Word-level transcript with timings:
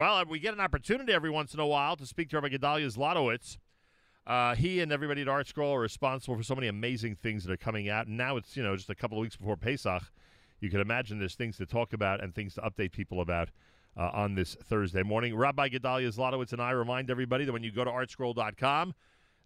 Well, 0.00 0.24
we 0.26 0.38
get 0.38 0.54
an 0.54 0.60
opportunity 0.60 1.12
every 1.12 1.28
once 1.28 1.54
in 1.54 1.58
a 1.58 1.66
while 1.66 1.96
to 1.96 2.06
speak 2.06 2.30
to 2.30 2.36
Rabbi 2.40 2.54
Gedalia 2.56 2.86
Zlotowitz. 2.86 3.58
Uh, 4.24 4.54
he 4.54 4.78
and 4.78 4.92
everybody 4.92 5.22
at 5.22 5.26
ArtScroll 5.26 5.72
are 5.72 5.80
responsible 5.80 6.36
for 6.36 6.44
so 6.44 6.54
many 6.54 6.68
amazing 6.68 7.16
things 7.16 7.42
that 7.42 7.52
are 7.52 7.56
coming 7.56 7.88
out. 7.88 8.06
And 8.06 8.16
now 8.16 8.36
it's, 8.36 8.56
you 8.56 8.62
know, 8.62 8.76
just 8.76 8.90
a 8.90 8.94
couple 8.94 9.18
of 9.18 9.22
weeks 9.22 9.34
before 9.34 9.56
Pesach. 9.56 10.04
You 10.60 10.70
can 10.70 10.78
imagine 10.78 11.18
there's 11.18 11.34
things 11.34 11.56
to 11.56 11.66
talk 11.66 11.92
about 11.92 12.22
and 12.22 12.32
things 12.32 12.54
to 12.54 12.60
update 12.60 12.92
people 12.92 13.20
about 13.20 13.48
uh, 13.96 14.10
on 14.12 14.36
this 14.36 14.54
Thursday 14.54 15.02
morning. 15.02 15.34
Rabbi 15.34 15.68
Gedalia 15.68 16.14
Zlotowitz 16.14 16.52
and 16.52 16.62
I 16.62 16.70
remind 16.70 17.10
everybody 17.10 17.44
that 17.44 17.52
when 17.52 17.64
you 17.64 17.72
go 17.72 17.82
to 17.82 17.90
artscroll.com, 17.90 18.94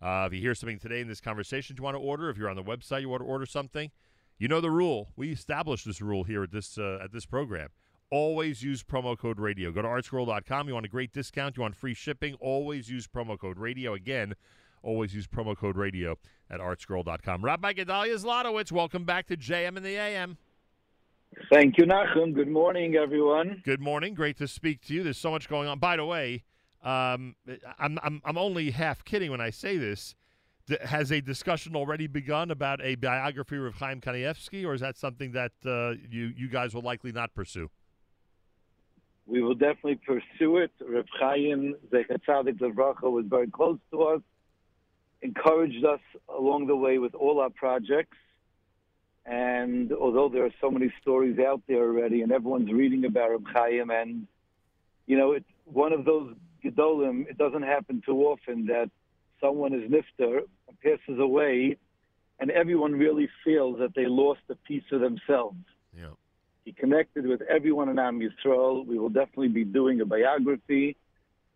uh, 0.03 0.25
if 0.27 0.35
you 0.35 0.41
hear 0.43 0.55
something 0.55 0.79
today 0.79 1.01
in 1.01 1.09
this 1.09 1.23
conversation 1.23 1.77
you 1.79 1.83
want 1.83 1.95
to 1.95 2.01
order, 2.01 2.29
if 2.29 2.37
you're 2.37 2.51
on 2.51 2.57
the 2.57 2.63
website 2.63 3.01
you 3.01 3.09
want 3.09 3.23
to 3.23 3.27
order 3.27 3.47
something, 3.47 3.91
you 4.37 4.49
know 4.49 4.61
the 4.61 4.71
rule. 4.71 5.13
We 5.17 5.33
established 5.33 5.87
this 5.87 6.03
rule 6.03 6.25
here 6.25 6.43
at 6.43 6.51
this 6.51 6.77
uh, 6.77 6.99
at 7.03 7.11
this 7.11 7.25
program 7.25 7.71
always 8.13 8.63
use 8.63 8.83
promo 8.83 9.19
code 9.19 9.41
radio. 9.41 9.73
Go 9.73 9.81
to 9.81 9.89
artscroll.com. 9.89 10.69
You 10.69 10.75
want 10.75 10.85
a 10.85 10.91
great 10.91 11.13
discount, 11.13 11.57
you 11.57 11.63
want 11.63 11.75
free 11.75 11.95
shipping, 11.95 12.35
always 12.35 12.89
use 12.91 13.09
promo 13.09 13.39
code 13.39 13.59
radio. 13.59 13.95
Again, 13.95 14.35
always 14.83 15.15
use 15.15 15.27
promo 15.27 15.57
code 15.57 15.79
radio 15.79 16.17
at 16.51 16.61
artscroll.com. 16.61 17.43
Rabbi 17.43 17.73
Gedalia 17.73 18.23
Zlotowitz, 18.23 18.71
welcome 18.71 19.05
back 19.05 19.27
to 19.29 19.37
JM 19.37 19.79
in 19.79 19.83
the 19.83 19.97
AM. 19.97 20.37
Thank 21.51 21.79
you, 21.79 21.87
Nachum. 21.87 22.35
Good 22.35 22.49
morning, 22.49 22.97
everyone. 22.97 23.63
Good 23.65 23.81
morning. 23.81 24.13
Great 24.13 24.37
to 24.37 24.47
speak 24.47 24.83
to 24.83 24.95
you. 24.95 25.03
There's 25.03 25.17
so 25.17 25.31
much 25.31 25.49
going 25.49 25.67
on. 25.67 25.79
By 25.79 25.97
the 25.97 26.05
way, 26.05 26.45
um, 26.85 27.35
I'm, 27.79 27.99
I'm, 28.03 28.21
I'm 28.27 28.37
only 28.37 28.73
half 28.73 29.03
kidding 29.03 29.31
when 29.31 29.41
I 29.41 29.49
say 29.49 29.79
this. 29.79 30.15
D- 30.67 30.77
has 30.85 31.11
a 31.11 31.23
discussion 31.23 31.75
already 31.75 32.07
begun 32.07 32.51
about 32.51 32.83
a 32.83 32.97
biography 32.97 33.57
of 33.57 33.75
Chaim 33.77 34.03
Kanievsky, 34.03 34.67
or 34.67 34.75
is 34.75 34.83
that 34.83 34.99
something 34.99 35.33
that 35.33 35.53
uh, 35.65 35.95
you, 36.11 36.33
you 36.37 36.49
guys 36.49 36.75
will 36.75 36.83
likely 36.83 37.11
not 37.11 37.35
pursue? 37.35 37.71
We 39.33 39.41
will 39.41 39.55
definitely 39.55 39.99
pursue 40.07 40.59
it. 40.59 40.73
Reb 40.87 41.07
Chaim 41.19 41.75
Zechatzadik 41.91 42.59
Levracha 42.59 43.11
was 43.11 43.25
very 43.27 43.51
close 43.51 43.79
to 43.91 44.03
us, 44.03 44.21
encouraged 45.23 45.87
us 45.87 46.01
along 46.29 46.67
the 46.67 46.77
way 46.77 46.99
with 46.99 47.15
all 47.15 47.41
our 47.41 47.49
projects. 47.49 48.19
And 49.25 49.91
although 49.91 50.29
there 50.29 50.45
are 50.45 50.55
so 50.61 50.71
many 50.71 50.93
stories 51.01 51.39
out 51.39 51.63
there 51.67 51.83
already, 51.83 52.21
and 52.21 52.31
everyone's 52.31 52.71
reading 52.71 53.07
about 53.07 53.31
Reb 53.31 53.47
Chaim, 53.55 53.89
and 53.89 54.27
you 55.07 55.17
know, 55.17 55.33
it's 55.33 55.49
one 55.65 55.95
of 55.95 56.05
those 56.05 56.35
gedolim. 56.63 57.27
It 57.27 57.39
doesn't 57.39 57.63
happen 57.63 58.03
too 58.05 58.25
often 58.25 58.67
that 58.67 58.91
someone 59.41 59.73
is 59.73 59.91
nifter, 59.91 60.43
passes 60.83 61.19
away, 61.19 61.79
and 62.39 62.51
everyone 62.51 62.93
really 62.93 63.31
feels 63.43 63.79
that 63.79 63.95
they 63.95 64.05
lost 64.05 64.43
a 64.51 64.57
piece 64.57 64.85
of 64.93 65.01
themselves. 65.01 65.57
Yeah. 65.97 66.17
He 66.65 66.73
connected 66.73 67.27
with 67.27 67.43
everyone 67.43 67.89
in 67.89 67.99
Am 67.99 68.21
Yisrael. 68.21 68.87
We 68.87 68.99
will 68.99 69.09
definitely 69.09 69.49
be 69.49 69.65
doing 69.65 70.01
a 70.01 70.07
biography. 70.07 70.97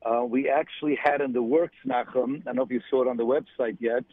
Uh, 0.05 0.25
we 0.25 0.49
actually 0.49 0.99
had 1.03 1.21
in 1.21 1.33
the 1.33 1.43
works, 1.43 1.77
Nachum. 1.87 2.41
I 2.41 2.45
don't 2.47 2.57
know 2.57 2.63
if 2.63 2.71
you 2.71 2.81
saw 2.91 3.03
it 3.03 3.09
on 3.09 3.17
the 3.17 3.25
website 3.25 3.77
yet, 3.81 4.05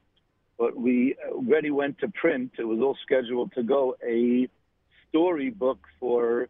but 0.57 0.75
we 0.75 1.15
already 1.31 1.71
went 1.71 1.99
to 1.99 2.07
print. 2.09 2.51
It 2.59 2.63
was 2.63 2.79
all 2.79 2.97
scheduled 3.03 3.53
to 3.53 3.63
go. 3.63 3.95
A 4.07 4.47
storybook 5.09 5.79
for 5.99 6.47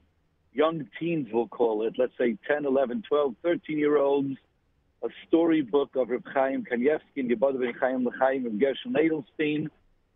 young 0.51 0.87
teens, 0.99 1.29
we'll 1.31 1.47
call 1.47 1.87
it. 1.87 1.95
Let's 1.97 2.13
say 2.17 2.37
10, 2.47 2.65
11, 2.65 3.03
12, 3.07 3.35
13 3.43 3.77
year 3.77 3.97
olds. 3.97 4.35
A 5.03 5.09
storybook 5.27 5.95
of 5.95 6.09
Reb 6.09 6.23
Chaim 6.33 6.63
Kanievsky 6.63 7.17
and 7.17 7.29
Yabad 7.29 7.59
Ben 7.59 7.73
Chaim 7.79 8.05
L'Chaim 8.05 8.45
of 8.45 8.57
Gershon 8.57 8.93
Edelstein, 8.93 9.67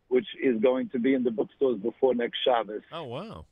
which 0.07 0.27
is 0.41 0.61
going 0.61 0.89
to 0.89 0.99
be 0.99 1.13
in 1.13 1.23
the 1.23 1.31
bookstores 1.31 1.79
before 1.79 2.15
next 2.15 2.37
Shabbos. 2.45 2.83
Oh, 2.93 3.03
wow. 3.03 3.45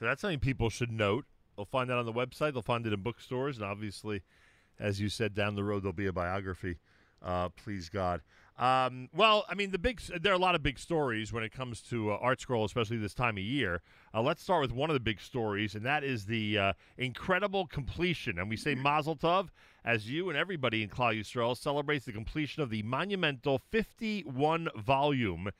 So 0.00 0.06
that's 0.06 0.22
something 0.22 0.40
people 0.40 0.70
should 0.70 0.90
note. 0.90 1.26
They'll 1.56 1.66
find 1.66 1.90
that 1.90 1.98
on 1.98 2.06
the 2.06 2.12
website. 2.12 2.54
They'll 2.54 2.62
find 2.62 2.86
it 2.86 2.92
in 2.92 3.02
bookstores, 3.02 3.58
and 3.58 3.66
obviously, 3.66 4.22
as 4.78 4.98
you 4.98 5.10
said, 5.10 5.34
down 5.34 5.54
the 5.56 5.62
road 5.62 5.82
there'll 5.82 5.92
be 5.92 6.06
a 6.06 6.12
biography. 6.12 6.78
Uh, 7.22 7.50
please 7.50 7.90
God. 7.90 8.22
Um, 8.58 9.10
well, 9.14 9.44
I 9.46 9.54
mean, 9.54 9.72
the 9.72 9.78
big 9.78 10.00
there 10.22 10.32
are 10.32 10.36
a 10.36 10.38
lot 10.38 10.54
of 10.54 10.62
big 10.62 10.78
stories 10.78 11.34
when 11.34 11.44
it 11.44 11.52
comes 11.52 11.82
to 11.82 12.12
uh, 12.12 12.18
ArtScroll, 12.18 12.64
especially 12.64 12.96
this 12.96 13.12
time 13.12 13.36
of 13.36 13.42
year. 13.42 13.82
Uh, 14.14 14.22
let's 14.22 14.42
start 14.42 14.62
with 14.62 14.72
one 14.72 14.88
of 14.88 14.94
the 14.94 15.00
big 15.00 15.20
stories, 15.20 15.74
and 15.74 15.84
that 15.84 16.02
is 16.02 16.24
the 16.24 16.56
uh, 16.56 16.72
incredible 16.96 17.66
completion. 17.66 18.38
And 18.38 18.48
we 18.48 18.56
say 18.56 18.74
Mazel 18.74 19.16
Tov 19.16 19.48
as 19.84 20.08
you 20.08 20.30
and 20.30 20.38
everybody 20.38 20.82
in 20.82 20.88
Yisrael 20.88 21.54
celebrates 21.54 22.06
the 22.06 22.12
completion 22.12 22.62
of 22.62 22.70
the 22.70 22.82
monumental 22.84 23.58
51 23.70 24.68
volume 24.76 25.50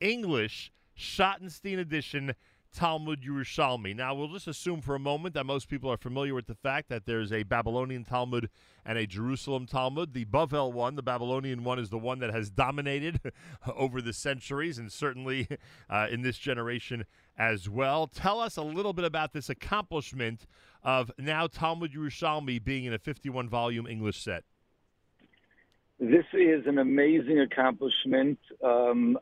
English 0.00 0.72
Schottenstein 0.96 1.78
edition 1.78 2.34
Talmud 2.74 3.22
Yerushalmi. 3.22 3.94
Now, 3.94 4.14
we'll 4.14 4.28
just 4.28 4.48
assume 4.48 4.80
for 4.80 4.94
a 4.94 4.98
moment 4.98 5.34
that 5.34 5.46
most 5.46 5.68
people 5.68 5.90
are 5.90 5.96
familiar 5.96 6.34
with 6.34 6.46
the 6.46 6.54
fact 6.54 6.88
that 6.88 7.06
there's 7.06 7.32
a 7.32 7.44
Babylonian 7.44 8.04
Talmud 8.04 8.50
and 8.84 8.98
a 8.98 9.06
Jerusalem 9.06 9.66
Talmud. 9.66 10.12
The 10.12 10.24
Bavel 10.24 10.72
one, 10.72 10.96
the 10.96 11.02
Babylonian 11.02 11.62
one, 11.62 11.78
is 11.78 11.90
the 11.90 11.98
one 11.98 12.18
that 12.18 12.34
has 12.34 12.50
dominated 12.50 13.20
over 13.76 14.02
the 14.02 14.12
centuries 14.12 14.76
and 14.76 14.90
certainly 14.90 15.48
uh, 15.88 16.08
in 16.10 16.22
this 16.22 16.36
generation 16.36 17.04
as 17.38 17.68
well. 17.68 18.08
Tell 18.08 18.40
us 18.40 18.56
a 18.56 18.62
little 18.62 18.92
bit 18.92 19.04
about 19.04 19.32
this 19.32 19.48
accomplishment 19.48 20.46
of 20.82 21.12
now 21.16 21.46
Talmud 21.46 21.92
Yerushalmi 21.92 22.62
being 22.62 22.84
in 22.84 22.92
a 22.92 22.98
51 22.98 23.48
volume 23.48 23.86
English 23.86 24.20
set. 24.20 24.44
This 26.00 26.24
is 26.32 26.66
an 26.66 26.78
amazing 26.78 27.38
accomplishment. 27.40 28.38
Um, 28.62 29.16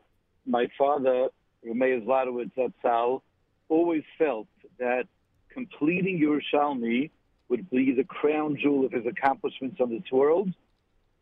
my 0.45 0.67
father, 0.77 1.29
Rameir 1.65 2.03
Zlotowitz 2.03 2.51
Zatzal, 2.57 3.21
always 3.69 4.03
felt 4.17 4.47
that 4.79 5.05
completing 5.49 6.19
Yerushalmi 6.19 7.09
would 7.49 7.69
be 7.69 7.93
the 7.93 8.03
crown 8.03 8.57
jewel 8.61 8.85
of 8.85 8.91
his 8.91 9.05
accomplishments 9.05 9.77
on 9.79 9.89
this 9.89 10.11
world. 10.11 10.49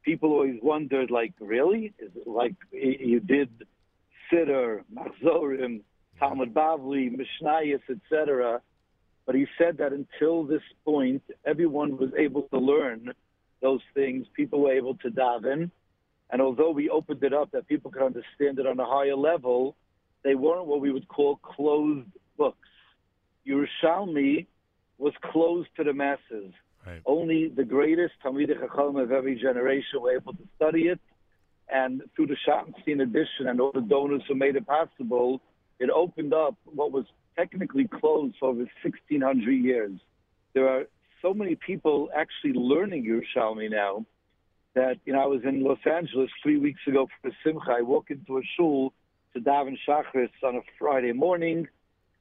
People 0.03 0.31
always 0.31 0.59
wondered, 0.61 1.11
like, 1.11 1.33
really? 1.39 1.93
Is 1.99 2.11
it 2.15 2.27
like 2.27 2.55
you 2.71 3.19
did 3.19 3.49
Siddur, 4.31 4.83
Machzorim, 4.93 5.81
Talmud 6.19 6.53
Bavli, 6.53 7.15
Mishnayos, 7.15 7.81
etc. 7.89 8.61
But 9.25 9.35
he 9.35 9.45
said 9.57 9.77
that 9.77 9.91
until 9.93 10.43
this 10.43 10.61
point, 10.85 11.23
everyone 11.45 11.97
was 11.97 12.09
able 12.17 12.43
to 12.43 12.57
learn 12.57 13.13
those 13.61 13.81
things. 13.93 14.25
People 14.33 14.61
were 14.61 14.73
able 14.73 14.95
to 14.95 15.09
daven. 15.09 15.69
And 16.31 16.41
although 16.41 16.71
we 16.71 16.89
opened 16.89 17.23
it 17.23 17.33
up 17.33 17.51
that 17.51 17.67
people 17.67 17.91
could 17.91 18.03
understand 18.03 18.57
it 18.59 18.65
on 18.65 18.79
a 18.79 18.85
higher 18.85 19.15
level, 19.15 19.75
they 20.23 20.35
weren't 20.35 20.65
what 20.65 20.81
we 20.81 20.91
would 20.91 21.07
call 21.07 21.35
closed 21.37 22.07
books. 22.41 22.69
Yerushalmi 23.47 24.47
was 24.97 25.13
closed 25.31 25.69
to 25.77 25.83
the 25.83 25.93
masses. 25.93 26.51
Right. 26.87 27.01
Only 27.05 27.49
the 27.49 27.63
greatest 27.63 28.13
Talmidei 28.23 28.59
Chacham 28.59 28.95
of 28.95 29.11
every 29.11 29.35
generation 29.35 30.01
were 30.01 30.15
able 30.15 30.33
to 30.33 30.45
study 30.55 30.83
it. 30.93 30.99
And 31.71 32.01
through 32.15 32.27
the 32.33 32.37
Schottenstein 32.43 32.99
edition 33.03 33.43
and 33.47 33.61
all 33.61 33.71
the 33.71 33.81
donors 33.81 34.23
who 34.27 34.33
made 34.33 34.55
it 34.55 34.65
possible, 34.65 35.39
it 35.79 35.91
opened 35.91 36.33
up 36.33 36.55
what 36.65 36.91
was 36.91 37.05
technically 37.37 37.87
closed 37.87 38.35
for 38.39 38.49
over 38.49 38.65
1,600 38.83 39.51
years. 39.51 39.91
There 40.55 40.67
are 40.67 40.85
so 41.21 41.33
many 41.35 41.55
people 41.55 42.09
actually 42.15 42.53
learning 42.53 43.05
Yerushalmi 43.05 43.69
now 43.69 44.03
that, 44.73 44.95
you 45.05 45.13
know, 45.13 45.21
I 45.21 45.27
was 45.27 45.41
in 45.43 45.63
Los 45.63 45.85
Angeles 45.85 46.31
three 46.41 46.57
weeks 46.57 46.81
ago 46.87 47.05
for 47.05 47.29
the 47.29 47.35
Simcha. 47.43 47.71
I 47.77 47.81
walk 47.81 48.09
into 48.09 48.39
a 48.39 48.41
shul 48.57 48.93
to 49.33 49.39
daven 49.39 49.77
Shachris 49.87 50.31
on 50.43 50.55
a 50.55 50.61
Friday 50.79 51.13
morning 51.13 51.67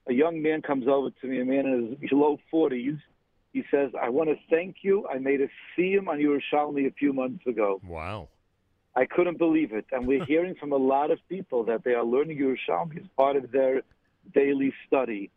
a 0.08 0.12
young 0.12 0.42
man 0.42 0.62
comes 0.62 0.86
over 0.88 1.10
to 1.10 1.26
me, 1.26 1.40
a 1.40 1.44
man 1.44 1.66
in 1.66 1.96
his 2.00 2.10
low 2.12 2.38
40s. 2.52 2.98
He 3.52 3.64
says, 3.70 3.90
I 4.00 4.08
want 4.08 4.28
to 4.30 4.36
thank 4.48 4.76
you. 4.82 5.06
I 5.08 5.18
made 5.18 5.40
a 5.40 5.48
siyum 5.76 6.08
on 6.08 6.18
Yerushalmi 6.18 6.86
a 6.86 6.92
few 6.92 7.12
months 7.12 7.46
ago. 7.46 7.80
Wow. 7.84 8.28
I 8.96 9.06
couldn't 9.06 9.38
believe 9.38 9.72
it. 9.72 9.86
And 9.92 10.06
we're 10.06 10.24
hearing 10.24 10.54
from 10.54 10.72
a 10.72 10.76
lot 10.76 11.10
of 11.10 11.18
people 11.28 11.64
that 11.64 11.84
they 11.84 11.92
are 11.92 12.04
learning 12.04 12.38
Yerushalmi 12.38 13.00
as 13.00 13.06
part 13.16 13.36
of 13.36 13.50
their 13.50 13.82
daily 14.34 14.72
study. 14.86 15.30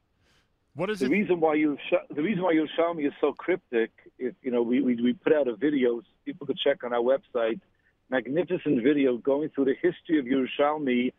What 0.76 0.90
is 0.90 1.00
the 1.00 1.06
it? 1.06 1.10
reason 1.10 1.40
why 1.40 1.56
you 1.56 1.78
the 2.16 2.22
reason 2.24 2.44
why 2.44 2.54
Yerushalmi 2.56 3.06
is 3.06 3.14
so 3.22 3.32
cryptic? 3.32 3.92
If 4.18 4.34
you 4.42 4.50
know, 4.52 4.64
we, 4.64 4.82
we 4.82 4.96
we 4.96 5.14
put 5.14 5.34
out 5.34 5.48
a 5.48 5.56
video 5.56 6.02
people 6.26 6.48
could 6.48 6.58
check 6.58 6.84
on 6.84 6.94
our 6.94 7.02
website. 7.02 7.60
Magnificent 8.10 8.84
video 8.84 9.18
going 9.18 9.50
through 9.50 9.66
the 9.66 9.76
history 9.82 10.20
of 10.20 10.26
Yerushalmi 10.26 11.14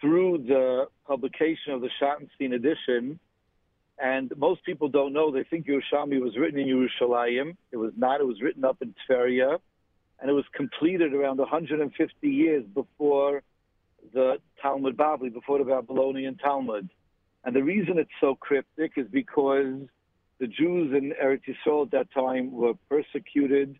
through 0.00 0.44
the 0.46 0.86
publication 1.06 1.72
of 1.72 1.80
the 1.80 1.90
Schottenstein 2.00 2.54
edition. 2.54 3.18
And 4.02 4.32
most 4.36 4.64
people 4.64 4.88
don't 4.88 5.12
know. 5.12 5.30
They 5.30 5.44
think 5.44 5.66
Yerushalmi 5.66 6.20
was 6.20 6.36
written 6.36 6.58
in 6.58 6.66
Yerushalayim. 6.66 7.56
It 7.70 7.76
was 7.76 7.92
not. 7.96 8.20
It 8.20 8.26
was 8.26 8.40
written 8.40 8.64
up 8.64 8.78
in 8.80 8.94
Tveria, 9.08 9.58
and 10.18 10.30
it 10.30 10.32
was 10.32 10.46
completed 10.54 11.12
around 11.12 11.38
150 11.38 12.28
years 12.28 12.64
before 12.74 13.42
the 14.14 14.38
Talmud 14.62 14.96
Bavli, 14.96 15.30
before 15.32 15.58
the 15.58 15.64
Babylonian 15.64 16.36
Talmud. 16.36 16.88
And 17.44 17.54
the 17.54 17.62
reason 17.62 17.98
it's 17.98 18.10
so 18.20 18.34
cryptic 18.34 18.92
is 18.96 19.06
because 19.10 19.80
the 20.38 20.46
Jews 20.46 20.94
in 20.96 21.12
Eretz 21.22 21.42
Yisrael 21.46 21.84
at 21.84 21.90
that 21.92 22.12
time 22.12 22.52
were 22.52 22.74
persecuted, 22.88 23.78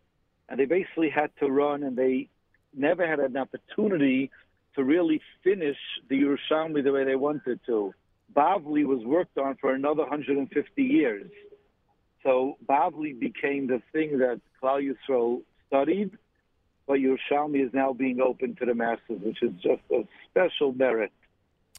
and 0.51 0.61
they 0.61 0.67
basically 0.67 1.09
had 1.09 1.31
to 1.41 1.51
run, 1.51 1.83
and 1.83 1.97
they 1.97 2.29
never 2.75 3.07
had 3.07 3.21
an 3.21 3.39
opportunity 3.39 4.31
to 4.77 4.85
really 4.85 5.21
finish 5.43 5.77
the 6.09 6.17
Yerushalmi 6.23 6.83
the 6.85 6.93
way 6.93 7.05
they 7.05 7.17
wanted 7.17 7.61
to. 7.67 7.93
Bavli 8.35 8.85
was 8.85 9.05
worked 9.05 9.37
on 9.39 9.57
for 9.61 9.75
another 9.75 10.03
150 10.03 10.83
years. 10.83 11.31
So 12.23 12.57
Bavli 12.69 13.19
became 13.19 13.67
the 13.67 13.83
thing 13.93 14.19
that 14.19 14.41
Klal 14.63 14.81
Yisrael 14.83 15.43
studied, 15.67 16.17
but 16.87 16.99
Yerushalmi 16.99 17.67
is 17.67 17.73
now 17.73 17.93
being 17.93 18.21
open 18.21 18.57
to 18.57 18.67
the 18.67 18.75
masses, 18.75 19.21
which 19.23 19.43
is 19.43 19.53
just 19.63 19.83
a 19.91 20.07
special 20.31 20.73
merit. 20.73 21.13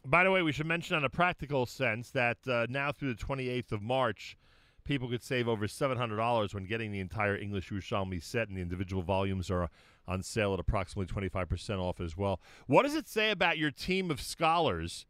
By 0.04 0.24
the 0.24 0.30
way, 0.30 0.42
we 0.42 0.52
should 0.52 0.66
mention 0.66 0.96
on 0.96 1.04
a 1.04 1.10
practical 1.10 1.64
sense 1.64 2.10
that 2.10 2.38
uh, 2.48 2.66
now 2.68 2.90
through 2.90 3.14
the 3.14 3.24
28th 3.24 3.72
of 3.72 3.82
March, 3.82 4.36
people 4.84 5.08
could 5.08 5.22
save 5.22 5.48
over 5.48 5.66
$700 5.66 6.54
when 6.54 6.64
getting 6.64 6.92
the 6.92 7.00
entire 7.00 7.36
English 7.36 7.70
Yerushalmi 7.70 8.22
set, 8.22 8.48
and 8.48 8.56
the 8.56 8.62
individual 8.62 9.02
volumes 9.02 9.50
are 9.50 9.68
on 10.06 10.22
sale 10.22 10.52
at 10.54 10.60
approximately 10.60 11.12
25% 11.12 11.78
off 11.78 12.00
as 12.00 12.16
well. 12.16 12.40
What 12.66 12.82
does 12.82 12.94
it 12.94 13.08
say 13.08 13.30
about 13.30 13.58
your 13.58 13.70
team 13.70 14.10
of 14.10 14.20
scholars 14.20 15.06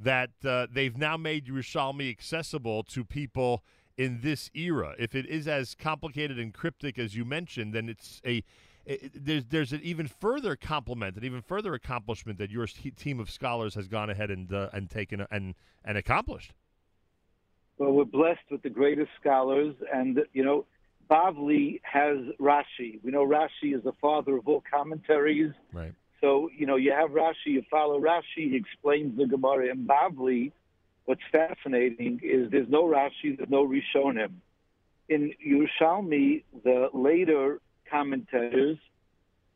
that 0.00 0.30
uh, 0.44 0.66
they've 0.70 0.96
now 0.96 1.16
made 1.16 1.46
Yerushalmi 1.46 2.10
accessible 2.10 2.82
to 2.84 3.04
people 3.04 3.62
in 3.96 4.20
this 4.22 4.50
era? 4.54 4.94
If 4.98 5.14
it 5.14 5.26
is 5.26 5.46
as 5.46 5.74
complicated 5.74 6.38
and 6.38 6.52
cryptic 6.52 6.98
as 6.98 7.14
you 7.14 7.24
mentioned, 7.24 7.72
then 7.72 7.88
it's 7.88 8.20
a 8.26 8.42
it, 8.84 9.12
there's 9.14 9.44
there's 9.46 9.72
an 9.72 9.80
even 9.84 10.08
further 10.08 10.56
compliment, 10.56 11.16
an 11.16 11.24
even 11.24 11.40
further 11.40 11.72
accomplishment 11.74 12.38
that 12.38 12.50
your 12.50 12.66
team 12.66 13.20
of 13.20 13.30
scholars 13.30 13.76
has 13.76 13.86
gone 13.86 14.10
ahead 14.10 14.30
and 14.30 14.52
uh, 14.52 14.70
and 14.72 14.90
taken 14.90 15.24
and 15.30 15.54
and 15.84 15.96
accomplished. 15.96 16.52
Well, 17.78 17.92
we're 17.92 18.04
blessed 18.04 18.50
with 18.50 18.62
the 18.62 18.70
greatest 18.70 19.10
scholars, 19.20 19.74
and 19.92 20.20
you 20.32 20.44
know, 20.44 20.66
Bavli 21.10 21.80
has 21.82 22.18
Rashi. 22.40 23.02
We 23.02 23.10
know 23.10 23.26
Rashi 23.26 23.74
is 23.74 23.82
the 23.82 23.92
father 24.00 24.36
of 24.36 24.46
all 24.46 24.62
commentaries. 24.70 25.52
Right. 25.72 25.92
So 26.20 26.48
you 26.56 26.66
know, 26.66 26.76
you 26.76 26.92
have 26.92 27.10
Rashi, 27.10 27.46
you 27.46 27.62
follow 27.70 28.00
Rashi, 28.00 28.50
he 28.50 28.56
explains 28.56 29.16
the 29.16 29.26
Gemara. 29.26 29.70
And 29.70 29.88
Bavli, 29.88 30.52
what's 31.06 31.22
fascinating 31.30 32.20
is 32.22 32.50
there's 32.50 32.68
no 32.68 32.84
Rashi, 32.84 33.36
there's 33.36 33.50
no 33.50 33.66
Rishonim. 33.66 34.32
In 35.08 35.32
Yerushalmi, 35.44 36.44
the 36.64 36.88
later 36.94 37.60
commentators 37.90 38.78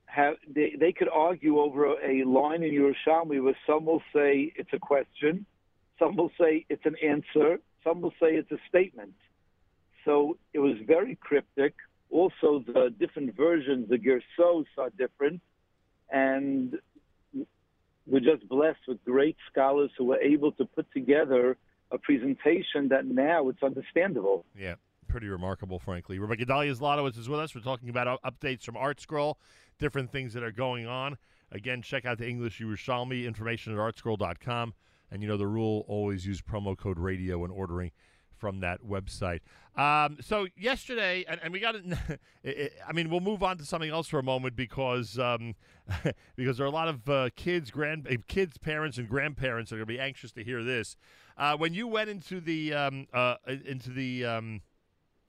have 0.07 0.35
they, 0.49 0.75
they 0.79 0.93
could 0.93 1.09
argue 1.09 1.59
over 1.59 1.95
a 2.03 2.25
line 2.25 2.63
in 2.63 2.73
Yerushalmi 2.73 3.43
where 3.43 3.57
some 3.67 3.85
will 3.85 4.03
say 4.13 4.53
it's 4.57 4.73
a 4.73 4.79
question, 4.79 5.47
some 5.99 6.17
will 6.17 6.33
say 6.39 6.67
it's 6.69 6.85
an 6.85 6.97
answer, 7.03 7.61
some 7.87 8.01
will 8.01 8.15
say 8.21 8.35
it's 8.35 8.51
a 8.51 8.59
statement. 8.69 9.15
So 10.05 10.37
it 10.53 10.59
was 10.59 10.77
very 10.87 11.17
cryptic. 11.17 11.75
Also, 12.11 12.65
the 12.67 12.95
different 12.99 13.37
versions, 13.37 13.89
the 13.89 13.99
Gersos 13.99 14.67
are 14.79 14.91
different. 14.91 15.41
And 16.11 16.79
we're 18.07 18.21
just 18.21 18.49
blessed 18.49 18.81
with 18.87 19.05
great 19.05 19.37
scholars 19.51 19.91
who 19.99 20.05
were 20.05 20.21
able 20.21 20.53
to 20.53 20.65
put 20.65 20.91
together 20.93 21.57
a 21.91 21.99
presentation 21.99 22.89
that 22.89 23.07
now 23.07 23.49
it's 23.49 23.63
understandable. 23.63 24.45
Yeah, 24.57 24.75
pretty 25.09 25.29
remarkable, 25.29 25.79
frankly. 25.79 26.19
Rabbi 26.19 26.37
Gedalia 26.37 26.77
Zlotowitz 26.77 27.19
is 27.19 27.29
with 27.29 27.41
us. 27.41 27.55
We're 27.55 27.61
talking 27.63 27.89
about 27.89 28.21
updates 28.23 28.63
from 28.63 28.77
ArtScroll, 28.77 29.35
different 29.79 30.11
things 30.11 30.33
that 30.35 30.43
are 30.43 30.53
going 30.53 30.87
on. 30.87 31.19
Again, 31.53 31.83
check 31.83 32.05
out 32.05 32.19
the 32.19 32.29
English 32.29 32.61
Yerushalmi 32.61 33.25
information 33.25 33.73
at 33.73 33.79
artscroll.com. 33.79 34.75
And 35.11 35.23
you 35.23 35.29
know 35.29 35.37
the 35.37 35.47
rule: 35.47 35.85
always 35.89 36.27
use 36.27 36.43
promo 36.43 36.77
code 36.77 36.99
radio 36.99 37.39
when 37.39 37.51
ordering 37.51 37.93
from 38.39 38.61
that 38.61 38.83
website. 38.83 39.41
Um, 39.77 40.19
so 40.21 40.47
yesterday, 40.57 41.25
and, 41.29 41.41
and 41.43 41.53
we 41.53 41.61
got 41.61 41.73
to. 41.73 42.19
I 42.89 42.93
mean, 42.93 43.11
we'll 43.11 43.21
move 43.21 43.43
on 43.43 43.59
to 43.59 43.65
something 43.65 43.91
else 43.91 44.09
for 44.09 44.19
a 44.19 44.23
moment 44.23 44.57
because 44.57 45.19
um, 45.19 45.55
because 46.37 46.57
there 46.57 46.67
are 46.67 46.69
a 46.69 46.73
lot 46.73 46.89
of 46.89 47.09
uh, 47.09 47.31
kids, 47.37 47.71
grand 47.71 48.07
uh, 48.09 48.17
kids, 48.29 48.59
parents, 48.59 48.99
and 48.99 49.09
grandparents 49.09 49.73
are 49.73 49.77
going 49.77 49.87
to 49.87 49.93
be 49.93 50.01
anxious 50.01 50.33
to 50.33 50.45
hear 50.45 50.63
this. 50.63 50.97
Uh, 51.37 51.57
when 51.57 51.75
you 51.75 51.87
went 51.87 52.09
into 52.09 52.41
the 52.41 52.73
um, 52.73 53.07
uh, 53.13 53.37
into 53.65 53.91
the 53.91 54.25
um, 54.25 54.61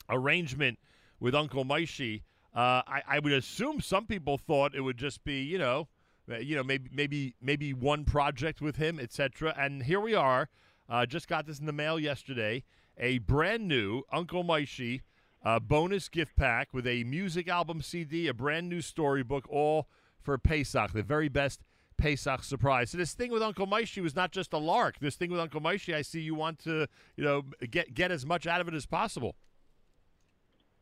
arrangement 0.09 0.80
with 1.19 1.35
Uncle 1.35 1.65
Moishy, 1.65 2.23
uh, 2.56 2.81
I, 2.88 3.01
I 3.07 3.19
would 3.19 3.33
assume 3.33 3.81
some 3.81 4.06
people 4.06 4.38
thought 4.38 4.73
it 4.75 4.81
would 4.81 4.97
just 4.97 5.23
be, 5.23 5.41
you 5.41 5.57
know, 5.57 5.88
you 6.27 6.56
know, 6.56 6.63
maybe 6.63 6.89
maybe 6.94 7.35
maybe 7.41 7.74
one 7.74 8.03
project 8.06 8.62
with 8.62 8.75
him, 8.75 9.00
etc. 9.00 9.53
And 9.57 9.83
here 9.83 10.00
we 10.00 10.13
are. 10.13 10.50
Uh, 10.89 11.06
just 11.06 11.27
got 11.27 11.45
this 11.45 11.59
in 11.59 11.65
the 11.65 11.74
mail 11.74 12.00
yesterday. 12.00 12.63
A 12.97 13.19
brand 13.19 13.68
new 13.68 14.03
Uncle 14.12 14.44
Moishy 14.44 15.01
uh, 15.44 15.59
bonus 15.59 16.09
gift 16.09 16.35
pack 16.35 16.74
with 16.74 16.88
a 16.88 17.03
music 17.03 17.47
album 17.47 17.81
CD, 17.81 18.27
a 18.27 18.33
brand 18.33 18.69
new 18.69 18.81
storybook, 18.81 19.47
all 19.50 19.88
for 20.21 20.38
Pesach, 20.38 20.91
the 20.94 21.03
very 21.03 21.29
best 21.29 21.62
Pesach 21.97 22.44
surprise. 22.44 22.91
So 22.91 22.97
this 22.97 23.13
thing 23.13 23.31
with 23.31 23.41
Uncle 23.41 23.65
Moishy 23.65 24.01
was 24.01 24.15
not 24.15 24.31
just 24.31 24.53
a 24.53 24.57
lark. 24.57 25.00
This 25.00 25.15
thing 25.15 25.31
with 25.31 25.39
Uncle 25.39 25.62
Moishy, 25.62 25.94
I 25.94 26.01
see 26.01 26.19
you 26.19 26.35
want 26.35 26.59
to, 26.59 26.88
you 27.15 27.23
know, 27.23 27.44
get 27.69 27.94
get 27.94 28.12
as 28.12 28.25
much 28.25 28.45
out 28.45 28.62
of 28.62 28.68
it 28.68 28.73
as 28.73 28.85
possible. 28.85 29.35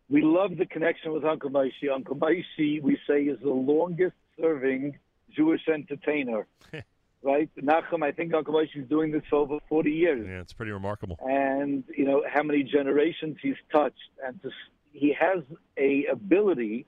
We 0.09 0.21
love 0.21 0.57
the 0.57 0.65
connection 0.65 1.13
with 1.13 1.25
Uncle 1.25 1.49
Moishy. 1.49 1.91
Uncle 1.93 2.15
Moishy, 2.15 2.81
we 2.81 2.97
say, 3.07 3.23
is 3.23 3.39
the 3.41 3.49
longest 3.49 4.15
serving 4.39 4.97
Jewish 5.35 5.61
entertainer. 5.67 6.47
right? 7.25 7.49
Nachum, 7.61 8.03
I 8.03 8.11
think 8.11 8.33
Uncle 8.33 8.53
Moshe 8.53 8.75
is 8.75 8.87
doing 8.87 9.11
this 9.11 9.23
for 9.29 9.37
over 9.37 9.57
40 9.67 9.91
years. 9.91 10.25
Yeah, 10.27 10.41
it's 10.41 10.53
pretty 10.53 10.71
remarkable. 10.71 11.17
And, 11.21 11.83
you 11.97 12.05
know, 12.05 12.23
how 12.31 12.43
many 12.43 12.63
generations 12.63 13.37
he's 13.41 13.55
touched. 13.71 13.95
And 14.23 14.41
to, 14.43 14.51
he 14.93 15.13
has 15.19 15.43
a 15.77 16.05
ability 16.11 16.85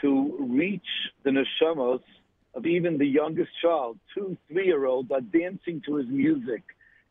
to 0.00 0.36
reach 0.40 0.86
the 1.22 1.30
neshamos 1.30 2.00
of 2.54 2.66
even 2.66 2.98
the 2.98 3.06
youngest 3.06 3.50
child. 3.62 3.98
Two, 4.14 4.36
three-year-olds 4.48 5.10
are 5.10 5.20
dancing 5.20 5.80
to 5.86 5.96
his 5.96 6.08
music 6.08 6.62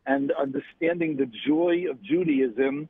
and 0.06 0.32
understanding 0.32 1.16
the 1.16 1.30
joy 1.46 1.84
of 1.90 2.02
Judaism 2.02 2.88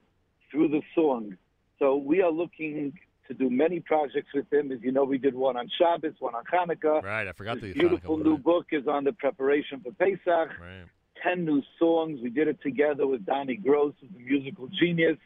through 0.51 0.69
the 0.69 0.83
song. 0.95 1.37
So 1.79 1.97
we 1.97 2.21
are 2.21 2.31
looking 2.31 2.93
to 3.29 3.35
do 3.35 3.51
many 3.51 3.81
projects 3.81 4.29
with 4.35 4.53
him. 4.53 4.73
As 4.73 4.81
you 4.83 4.93
know, 4.93 5.05
we 5.05 5.19
did 5.19 5.35
one 5.35 5.57
on 5.57 5.71
Shabbos, 5.79 6.15
one 6.19 6.35
on 6.35 6.45
Hanukkah. 6.45 7.03
Right, 7.03 7.27
I 7.27 7.33
forgot 7.33 7.61
the 7.61 7.73
beautiful 7.73 8.19
Hanukkah, 8.19 8.25
new 8.25 8.35
right. 8.35 8.45
book 8.45 8.67
is 8.73 8.87
on 8.87 9.05
the 9.05 9.13
preparation 9.13 9.81
for 9.81 9.93
Pesach. 9.93 10.21
Right. 10.27 10.85
Ten 11.23 11.45
new 11.45 11.63
songs. 11.79 12.21
We 12.23 12.31
did 12.31 12.49
it 12.49 12.61
together 12.63 13.07
with 13.07 13.25
Donnie 13.25 13.57
Gross, 13.57 13.95
who's 14.01 14.11
a 14.17 14.19
musical 14.19 14.69
genius, 14.69 15.19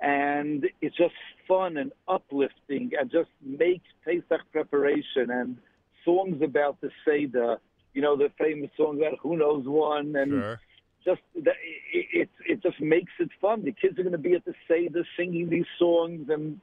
and 0.00 0.66
it's 0.80 0.96
just 0.96 1.14
fun 1.48 1.76
and 1.76 1.92
uplifting, 2.06 2.92
and 2.98 3.10
just 3.10 3.30
makes 3.42 3.86
Pesach 4.04 4.40
preparation 4.52 5.30
and 5.30 5.56
songs 6.04 6.40
about 6.42 6.80
the 6.80 6.90
Seder. 7.04 7.58
You 7.94 8.02
know, 8.02 8.16
the 8.16 8.30
famous 8.38 8.70
song 8.76 8.98
about 8.98 9.18
who 9.20 9.36
knows 9.36 9.66
one, 9.66 10.14
and 10.14 10.30
sure. 10.30 10.60
just 11.04 11.22
that 11.44 11.56
it, 11.92 12.06
it 12.12 12.30
it 12.46 12.62
just 12.62 12.80
makes 12.80 13.12
it 13.18 13.30
fun. 13.40 13.64
The 13.64 13.72
kids 13.72 13.98
are 13.98 14.02
going 14.02 14.12
to 14.12 14.18
be 14.18 14.34
at 14.34 14.44
the 14.44 14.54
Seder 14.68 15.04
singing 15.16 15.48
these 15.48 15.66
songs 15.78 16.28
and 16.28 16.60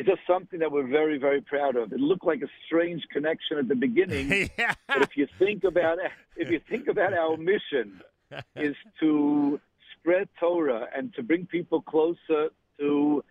it's 0.00 0.08
just 0.08 0.22
something 0.26 0.60
that 0.60 0.72
we're 0.72 0.86
very, 0.86 1.18
very 1.18 1.42
proud 1.42 1.76
of. 1.76 1.92
It 1.92 2.00
looked 2.00 2.24
like 2.24 2.40
a 2.40 2.48
strange 2.64 3.02
connection 3.12 3.58
at 3.58 3.68
the 3.68 3.74
beginning, 3.74 4.50
yeah. 4.58 4.72
but 4.88 5.02
if 5.02 5.14
you 5.14 5.28
think 5.38 5.62
about 5.62 5.98
if 6.36 6.50
you 6.50 6.58
think 6.70 6.88
about 6.88 7.12
our 7.12 7.36
mission 7.36 8.00
is 8.56 8.74
to 9.00 9.60
spread 9.92 10.26
Torah 10.38 10.86
and 10.96 11.12
to 11.16 11.22
bring 11.22 11.44
people 11.44 11.82
closer 11.82 12.48
to 12.78 13.22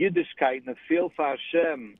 Yiddishkeit 0.00 0.64
and 0.64 0.68
the 0.68 0.76
feel 0.88 1.12
for 1.14 1.36
Hashem 1.36 1.98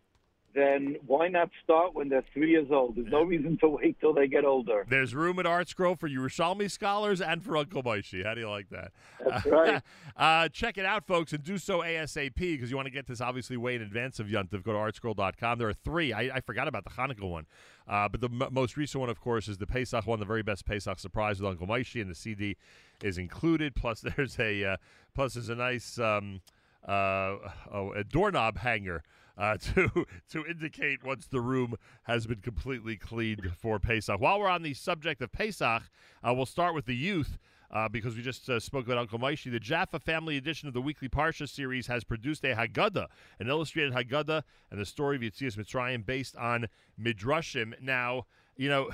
then 0.55 0.97
why 1.07 1.29
not 1.29 1.51
start 1.63 1.95
when 1.95 2.09
they're 2.09 2.25
three 2.33 2.51
years 2.51 2.69
old? 2.71 2.97
There's 2.97 3.11
no 3.11 3.23
reason 3.25 3.59
to 3.59 3.69
wait 3.69 4.01
till 4.01 4.13
they 4.13 4.27
get 4.27 4.45
older. 4.45 4.87
There's 4.89 5.15
room 5.15 5.39
at 5.39 5.47
ArtScroll 5.47 5.99
for 5.99 6.09
Yerushalmi 6.09 6.71
scholars 6.71 7.21
and 7.21 7.43
for 7.43 7.57
Uncle 7.57 7.83
Moshe. 7.83 8.25
How 8.25 8.35
do 8.35 8.41
you 8.41 8.51
like 8.51 8.69
that? 8.71 8.93
That's 9.25 9.47
right. 9.47 9.83
uh, 10.17 10.49
check 10.49 10.79
it 10.79 10.85
out, 10.85 11.07
folks, 11.07 11.33
and 11.33 11.43
do 11.43 11.59
so 11.59 11.81
ASAP 11.81 12.35
because 12.37 12.71
you 12.71 12.77
want 12.77 12.87
to 12.87 12.93
get 12.93 13.07
this 13.07 13.21
obviously 13.21 13.57
way 13.57 13.75
in 13.75 13.83
advance 13.83 14.19
of 14.19 14.27
Yuntiv. 14.27 14.63
Go 14.63 14.73
to 14.73 14.79
artscroll.com. 14.79 15.59
There 15.59 15.69
are 15.69 15.75
three. 15.75 16.13
I, 16.13 16.37
I 16.37 16.41
forgot 16.41 16.69
about 16.69 16.85
the 16.85 16.91
Hanukkah 16.91 17.29
one. 17.29 17.47
Uh, 17.87 18.09
but 18.09 18.21
the 18.21 18.29
m- 18.29 18.53
most 18.53 18.77
recent 18.77 19.01
one, 19.01 19.09
of 19.09 19.21
course, 19.21 19.49
is 19.49 19.59
the 19.59 19.67
Pesach 19.67 20.07
one, 20.07 20.19
the 20.19 20.27
very 20.27 20.43
best 20.43 20.67
Pesach 20.67 20.99
surprise 20.99 21.41
with 21.41 21.51
Uncle 21.51 21.67
Moshe, 21.67 22.01
and 22.01 22.11
the 22.11 22.15
CD 22.15 22.57
is 23.03 23.17
included. 23.19 23.75
Plus, 23.75 24.01
there's 24.17 24.39
a 24.39 24.65
uh, 24.65 24.77
plus 25.15 25.35
there's 25.35 25.49
a 25.49 25.55
nice 25.55 25.99
um, 25.99 26.41
uh, 26.87 27.37
oh, 27.73 27.93
a 27.95 28.05
doorknob 28.05 28.59
hanger 28.59 29.03
uh, 29.39 29.57
to 29.75 30.07
to 30.31 30.45
indicate 30.45 31.05
once 31.05 31.27
the 31.27 31.41
room 31.41 31.75
has 32.05 32.27
been 32.27 32.41
completely 32.41 32.97
cleaned 32.97 33.53
for 33.59 33.79
Pesach. 33.79 34.21
While 34.21 34.41
we're 34.41 34.49
on 34.49 34.63
the 34.63 34.75
subject 34.75 35.23
of 35.23 35.33
Pesach, 35.33 35.83
uh, 36.23 36.35
we'll 36.35 36.47
start 36.47 36.75
with 36.75 36.87
the 36.87 36.97
youth. 36.97 37.39
Uh, 37.71 37.87
because 37.87 38.17
we 38.17 38.23
just 38.23 38.49
uh, 38.49 38.59
spoke 38.59 38.87
about 38.87 38.97
Uncle 38.97 39.19
Moishy. 39.19 39.53
The 39.53 39.61
Jaffa 39.61 39.99
Family 39.99 40.39
Edition 40.39 40.69
of 40.69 40.73
the 40.73 40.81
Weekly 40.81 41.07
Parsha 41.07 41.47
series 41.47 41.87
has 41.87 42.03
produced 42.03 42.43
a 42.45 42.55
Haggadah, 42.55 43.09
an 43.41 43.49
illustrated 43.49 43.93
Haggadah, 43.93 44.43
and 44.71 44.81
the 44.81 44.87
story 44.87 45.17
of 45.17 45.21
Yetzias 45.21 45.59
Mitzrayim 45.59 46.07
based 46.07 46.35
on 46.37 46.69
Midrashim. 46.99 47.75
Now, 47.83 48.25
you 48.57 48.71
know, 48.71 48.89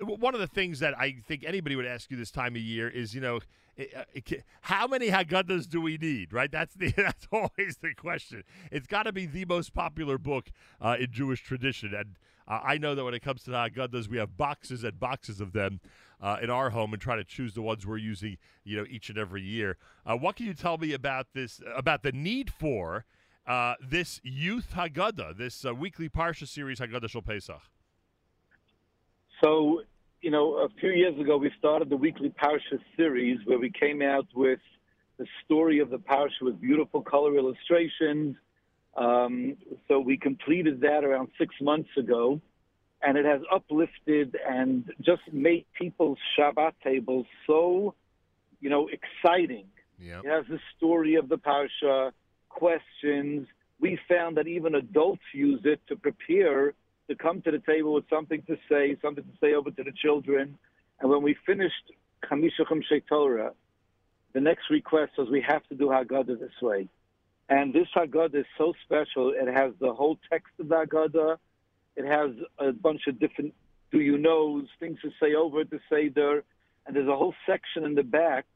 one 0.00 0.32
of 0.32 0.40
the 0.40 0.46
things 0.46 0.78
that 0.80 0.98
I 0.98 1.16
think 1.26 1.44
anybody 1.44 1.76
would 1.76 1.84
ask 1.84 2.10
you 2.10 2.16
this 2.16 2.30
time 2.30 2.56
of 2.56 2.62
year 2.62 2.88
is, 2.88 3.14
you 3.14 3.20
know, 3.20 3.40
how 4.62 4.86
many 4.86 5.08
Haggadahs 5.08 5.68
do 5.68 5.80
we 5.80 5.96
need? 5.96 6.32
Right, 6.32 6.50
that's 6.50 6.74
the 6.74 6.90
that's 6.96 7.26
always 7.32 7.78
the 7.80 7.94
question. 7.94 8.44
It's 8.70 8.86
got 8.86 9.04
to 9.04 9.12
be 9.12 9.26
the 9.26 9.44
most 9.44 9.74
popular 9.74 10.18
book 10.18 10.50
uh, 10.80 10.96
in 10.98 11.12
Jewish 11.12 11.42
tradition, 11.42 11.94
and 11.94 12.16
uh, 12.48 12.60
I 12.64 12.78
know 12.78 12.94
that 12.94 13.04
when 13.04 13.14
it 13.14 13.22
comes 13.22 13.44
to 13.44 13.50
Haggadahs, 13.50 14.08
we 14.08 14.18
have 14.18 14.36
boxes 14.36 14.82
and 14.82 14.98
boxes 14.98 15.40
of 15.40 15.52
them 15.52 15.80
uh, 16.20 16.38
in 16.42 16.50
our 16.50 16.70
home, 16.70 16.92
and 16.92 17.00
try 17.00 17.16
to 17.16 17.24
choose 17.24 17.54
the 17.54 17.62
ones 17.62 17.86
we're 17.86 17.96
using, 17.96 18.38
you 18.64 18.76
know, 18.76 18.84
each 18.90 19.08
and 19.08 19.18
every 19.18 19.42
year. 19.42 19.76
Uh, 20.04 20.16
what 20.16 20.36
can 20.36 20.46
you 20.46 20.54
tell 20.54 20.76
me 20.76 20.92
about 20.92 21.28
this? 21.32 21.60
About 21.76 22.02
the 22.02 22.12
need 22.12 22.52
for 22.52 23.04
uh, 23.46 23.74
this 23.80 24.20
youth 24.22 24.72
Haggadah, 24.74 25.36
this 25.36 25.64
uh, 25.64 25.74
weekly 25.74 26.08
Parsha 26.08 26.46
series 26.46 26.80
Haggadah 26.80 27.08
Shel 27.08 27.22
Pesach? 27.22 27.62
So 29.42 29.82
you 30.20 30.30
know, 30.30 30.56
a 30.56 30.68
few 30.80 30.90
years 30.90 31.18
ago, 31.18 31.36
we 31.38 31.50
started 31.58 31.88
the 31.88 31.96
weekly 31.96 32.30
Parsha 32.30 32.78
series 32.96 33.38
where 33.46 33.58
we 33.58 33.70
came 33.70 34.02
out 34.02 34.26
with 34.34 34.60
the 35.18 35.26
story 35.44 35.78
of 35.80 35.90
the 35.90 35.98
Parsha 35.98 36.42
with 36.42 36.60
beautiful 36.60 37.02
color 37.02 37.36
illustrations. 37.36 38.36
Um, 38.96 39.56
so 39.88 39.98
we 40.00 40.16
completed 40.16 40.80
that 40.82 41.04
around 41.04 41.28
six 41.38 41.54
months 41.60 41.90
ago, 41.96 42.40
and 43.02 43.16
it 43.16 43.24
has 43.24 43.40
uplifted 43.50 44.36
and 44.46 44.92
just 45.00 45.22
made 45.32 45.64
people's 45.78 46.18
Shabbat 46.38 46.72
tables 46.84 47.26
so, 47.46 47.94
you 48.60 48.68
know, 48.68 48.88
exciting. 48.88 49.66
Yep. 49.98 50.24
It 50.24 50.28
has 50.28 50.44
the 50.48 50.60
story 50.76 51.14
of 51.14 51.28
the 51.28 51.38
Parsha, 51.38 52.12
questions. 52.48 53.46
We 53.78 53.98
found 54.08 54.36
that 54.36 54.46
even 54.46 54.74
adults 54.74 55.22
use 55.32 55.60
it 55.64 55.80
to 55.88 55.96
prepare 55.96 56.74
to 57.10 57.16
come 57.16 57.42
to 57.42 57.50
the 57.50 57.58
table 57.58 57.92
with 57.92 58.04
something 58.08 58.40
to 58.46 58.56
say, 58.70 58.96
something 59.02 59.24
to 59.24 59.30
say 59.40 59.54
over 59.54 59.70
to 59.72 59.82
the 59.82 59.92
children. 59.92 60.56
And 61.00 61.10
when 61.10 61.22
we 61.22 61.36
finished 61.44 61.90
Chamisha 62.24 62.64
Chumshei 62.70 63.02
Torah, 63.08 63.52
the 64.32 64.40
next 64.40 64.70
request 64.70 65.12
was 65.18 65.28
we 65.28 65.44
have 65.46 65.66
to 65.70 65.74
do 65.74 65.86
Haggadah 65.88 66.38
this 66.38 66.62
way. 66.62 66.88
And 67.48 67.74
this 67.74 67.88
Haggadah 67.96 68.36
is 68.36 68.46
so 68.56 68.74
special. 68.84 69.34
It 69.34 69.52
has 69.52 69.72
the 69.80 69.92
whole 69.92 70.18
text 70.30 70.52
of 70.60 70.68
the 70.68 70.74
Haggadah. 70.76 71.36
It 71.96 72.06
has 72.06 72.30
a 72.60 72.72
bunch 72.72 73.02
of 73.08 73.18
different 73.18 73.54
do 73.90 73.98
you 73.98 74.16
knows, 74.16 74.66
things 74.78 75.00
to 75.02 75.10
say 75.20 75.34
over 75.34 75.64
to 75.64 75.80
say 75.90 76.10
there. 76.10 76.44
And 76.86 76.94
there's 76.94 77.08
a 77.08 77.16
whole 77.16 77.34
section 77.44 77.84
in 77.84 77.96
the 77.96 78.04
back 78.04 78.46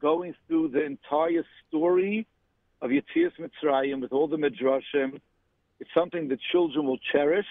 going 0.00 0.34
through 0.48 0.68
the 0.68 0.82
entire 0.82 1.44
story 1.68 2.26
of 2.80 2.88
Yetzias 2.88 3.32
Mitzrayim 3.38 4.00
with 4.00 4.12
all 4.12 4.26
the 4.26 4.38
Midrashim. 4.38 5.20
It's 5.80 5.90
something 5.94 6.28
that 6.28 6.38
children 6.50 6.86
will 6.86 6.98
cherish 7.12 7.46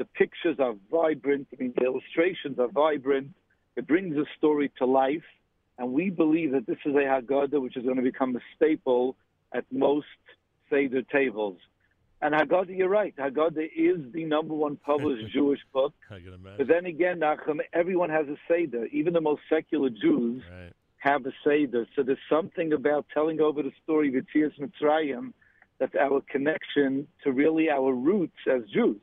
the 0.00 0.06
pictures 0.06 0.56
are 0.58 0.74
vibrant. 0.90 1.46
I 1.52 1.62
mean, 1.62 1.74
the 1.76 1.84
illustrations 1.84 2.58
are 2.58 2.68
vibrant. 2.68 3.34
It 3.76 3.86
brings 3.86 4.16
the 4.16 4.24
story 4.38 4.72
to 4.78 4.86
life. 4.86 5.28
And 5.76 5.92
we 5.92 6.08
believe 6.08 6.52
that 6.52 6.66
this 6.66 6.78
is 6.86 6.94
a 6.94 7.00
Haggadah 7.00 7.60
which 7.60 7.76
is 7.76 7.84
going 7.84 7.96
to 7.96 8.02
become 8.02 8.34
a 8.34 8.40
staple 8.56 9.14
at 9.52 9.66
most 9.70 10.06
Seder 10.70 11.02
tables. 11.02 11.58
And 12.22 12.34
Haggadah, 12.34 12.78
you're 12.78 12.88
right. 12.88 13.14
Haggadah 13.14 13.68
is 13.76 14.10
the 14.14 14.24
number 14.24 14.54
one 14.54 14.76
published 14.76 15.30
Jewish 15.34 15.60
book. 15.70 15.92
But 16.56 16.66
then 16.66 16.86
again, 16.86 17.20
Nachum, 17.20 17.58
everyone 17.74 18.08
has 18.08 18.26
a 18.26 18.36
Seder. 18.48 18.86
Even 18.86 19.12
the 19.12 19.20
most 19.20 19.42
secular 19.50 19.90
Jews 19.90 20.42
right. 20.50 20.72
have 20.96 21.26
a 21.26 21.32
Seder. 21.44 21.86
So 21.94 22.02
there's 22.02 22.18
something 22.30 22.72
about 22.72 23.04
telling 23.12 23.42
over 23.42 23.62
the 23.62 23.72
story 23.84 24.08
of 24.08 24.14
Yetzias 24.14 24.52
Mitzrayim 24.58 25.34
that's 25.78 25.94
our 25.94 26.22
connection 26.30 27.06
to 27.22 27.32
really 27.32 27.68
our 27.68 27.92
roots 27.92 28.38
as 28.50 28.62
Jews. 28.72 29.00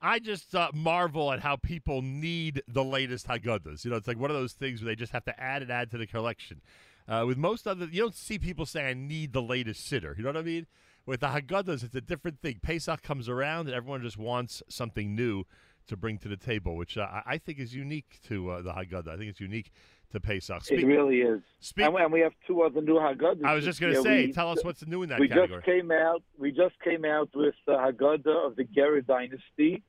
I 0.00 0.18
just 0.20 0.54
uh, 0.54 0.70
marvel 0.74 1.32
at 1.32 1.40
how 1.40 1.56
people 1.56 2.02
need 2.02 2.62
the 2.68 2.84
latest 2.84 3.26
Haggadahs. 3.26 3.84
You 3.84 3.90
know, 3.90 3.96
it's 3.96 4.06
like 4.06 4.18
one 4.18 4.30
of 4.30 4.36
those 4.36 4.52
things 4.52 4.82
where 4.82 4.92
they 4.92 4.96
just 4.96 5.12
have 5.12 5.24
to 5.24 5.40
add 5.40 5.62
and 5.62 5.70
add 5.70 5.90
to 5.90 5.98
the 5.98 6.06
collection. 6.06 6.60
Uh, 7.08 7.24
with 7.26 7.36
most 7.36 7.66
other, 7.66 7.86
you 7.86 8.02
don't 8.02 8.14
see 8.14 8.38
people 8.38 8.66
say, 8.66 8.88
"I 8.88 8.94
need 8.94 9.32
the 9.32 9.42
latest 9.42 9.90
siddur. 9.90 10.16
You 10.16 10.22
know 10.22 10.30
what 10.30 10.36
I 10.36 10.42
mean? 10.42 10.66
With 11.06 11.20
the 11.20 11.28
Haggadahs, 11.28 11.82
it's 11.82 11.94
a 11.94 12.02
different 12.02 12.40
thing. 12.40 12.60
Pesach 12.62 13.02
comes 13.02 13.28
around, 13.28 13.66
and 13.66 13.74
everyone 13.74 14.02
just 14.02 14.18
wants 14.18 14.62
something 14.68 15.16
new 15.16 15.44
to 15.88 15.96
bring 15.96 16.18
to 16.18 16.28
the 16.28 16.36
table, 16.36 16.76
which 16.76 16.96
uh, 16.96 17.06
I 17.26 17.38
think 17.38 17.58
is 17.58 17.74
unique 17.74 18.20
to 18.28 18.50
uh, 18.50 18.62
the 18.62 18.72
Haggadah. 18.72 19.08
I 19.08 19.16
think 19.16 19.30
it's 19.30 19.40
unique 19.40 19.70
to 20.12 20.20
Pesach. 20.20 20.64
Speak, 20.64 20.80
it 20.80 20.86
really 20.86 21.20
is. 21.20 21.42
Speak, 21.60 21.86
and, 21.86 22.12
we 22.12 22.20
have 22.20 22.32
two 22.46 22.62
other 22.62 22.80
new 22.80 22.94
Haggadahs. 22.94 23.44
I 23.44 23.54
was 23.54 23.64
just 23.64 23.80
going 23.80 23.94
to 23.94 24.02
say, 24.02 24.26
we, 24.26 24.32
tell 24.32 24.50
us 24.50 24.64
what's 24.64 24.86
new 24.86 25.02
in 25.02 25.08
that 25.10 25.20
we 25.20 25.28
category. 25.28 25.60
just 25.60 25.66
came 25.66 25.90
out. 25.90 26.22
We 26.38 26.50
just 26.50 26.78
came 26.82 27.04
out 27.04 27.30
with 27.34 27.54
the 27.66 27.72
Haggadah 27.72 28.46
of 28.46 28.56
the 28.56 28.64
Gerer 28.64 29.06
dynasty, 29.06 29.82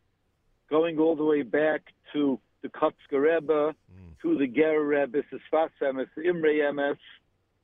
going 0.70 1.00
all 1.00 1.16
the 1.16 1.24
way 1.24 1.44
back 1.44 1.82
to 2.14 2.40
the 2.62 2.70
Kotzker 2.70 3.22
Rebbe, 3.22 3.74
mm. 3.74 4.22
to 4.22 4.38
the 4.38 4.48
Gerer 4.48 4.88
Rebbe, 4.88 5.22
the 5.32 5.40
Sfas 5.52 5.70
Emes, 5.82 6.08
the 6.16 6.24
Imre 6.24 6.60
Emes, 6.70 6.98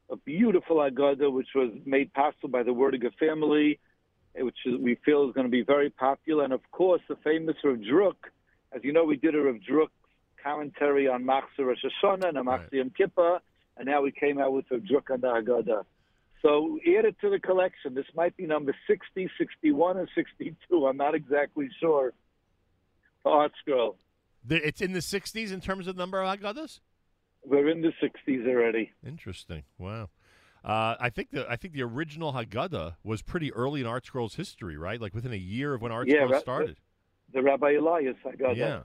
a 0.09 0.15
beautiful 0.17 0.77
Haggadah 0.77 1.31
which 1.31 1.49
was 1.55 1.71
made 1.85 2.13
possible 2.13 2.49
by 2.49 2.63
the 2.63 2.71
Werdiger 2.71 3.13
family, 3.19 3.79
which 4.37 4.57
is, 4.65 4.79
we 4.79 4.95
feel 5.05 5.27
is 5.27 5.33
going 5.33 5.47
to 5.47 5.51
be 5.51 5.63
very 5.63 5.89
popular, 5.89 6.43
and 6.43 6.53
of 6.53 6.61
course 6.71 7.01
the 7.07 7.15
famous 7.23 7.55
Rav 7.63 7.77
Druk. 7.77 8.15
As 8.73 8.83
you 8.83 8.93
know, 8.93 9.03
we 9.03 9.17
did 9.17 9.35
a 9.35 9.41
Rav 9.41 9.55
Druk 9.69 9.89
commentary 10.43 11.07
on 11.07 11.23
Machzor 11.23 11.65
Rosh 11.65 11.83
Hashanah 12.03 12.29
and 12.29 12.37
Machzor 12.37 12.73
Yom 12.73 12.91
Kippur, 12.91 13.39
and 13.77 13.87
now 13.87 14.01
we 14.01 14.11
came 14.11 14.39
out 14.39 14.53
with 14.53 14.65
Rav 14.69 14.81
Druk 14.81 15.11
on 15.11 15.21
the 15.21 15.27
Haggadah. 15.27 15.83
So 16.41 16.77
add 16.85 17.05
it 17.05 17.19
to 17.21 17.29
the 17.29 17.39
collection. 17.39 17.95
This 17.95 18.05
might 18.15 18.37
be 18.37 18.45
number 18.45 18.75
60, 18.87 19.29
61, 19.37 19.97
or 19.97 20.07
62. 20.13 20.85
I'm 20.85 20.97
not 20.97 21.15
exactly 21.15 21.69
sure. 21.79 22.13
ArtScroll. 23.25 23.95
It's 24.47 24.81
in 24.81 24.93
the 24.93 24.99
60s 24.99 25.51
in 25.51 25.59
terms 25.59 25.87
of 25.87 25.95
the 25.95 25.99
number 25.99 26.21
of 26.21 26.39
Haggadahs? 26.39 26.79
We're 27.43 27.69
in 27.69 27.81
the 27.81 27.93
60s 28.01 28.47
already. 28.47 28.91
Interesting. 29.05 29.63
Wow. 29.79 30.09
Uh, 30.65 30.95
I 30.99 31.11
think 31.11 31.29
the 31.29 31.49
I 31.49 31.57
think 31.57 31.75
the 31.75 31.83
original 31.83 32.33
Haggadah 32.33 32.95
was 33.03 33.21
pretty 33.21 33.53
early 33.53 33.81
in 33.81 33.87
ArtScroll's 33.87 34.35
history, 34.35 34.77
right? 34.77 34.99
Like 34.99 35.13
within 35.13 35.31
a 35.31 35.37
year 35.37 35.75
of 35.75 35.81
when 35.81 35.91
Art 35.91 36.07
yeah, 36.07 36.25
Scroll 36.25 36.39
started. 36.39 36.77
The, 37.31 37.41
the 37.41 37.43
Rabbi 37.43 37.73
Elias 37.73 38.15
Haggadah. 38.25 38.55
Yeah. 38.55 38.79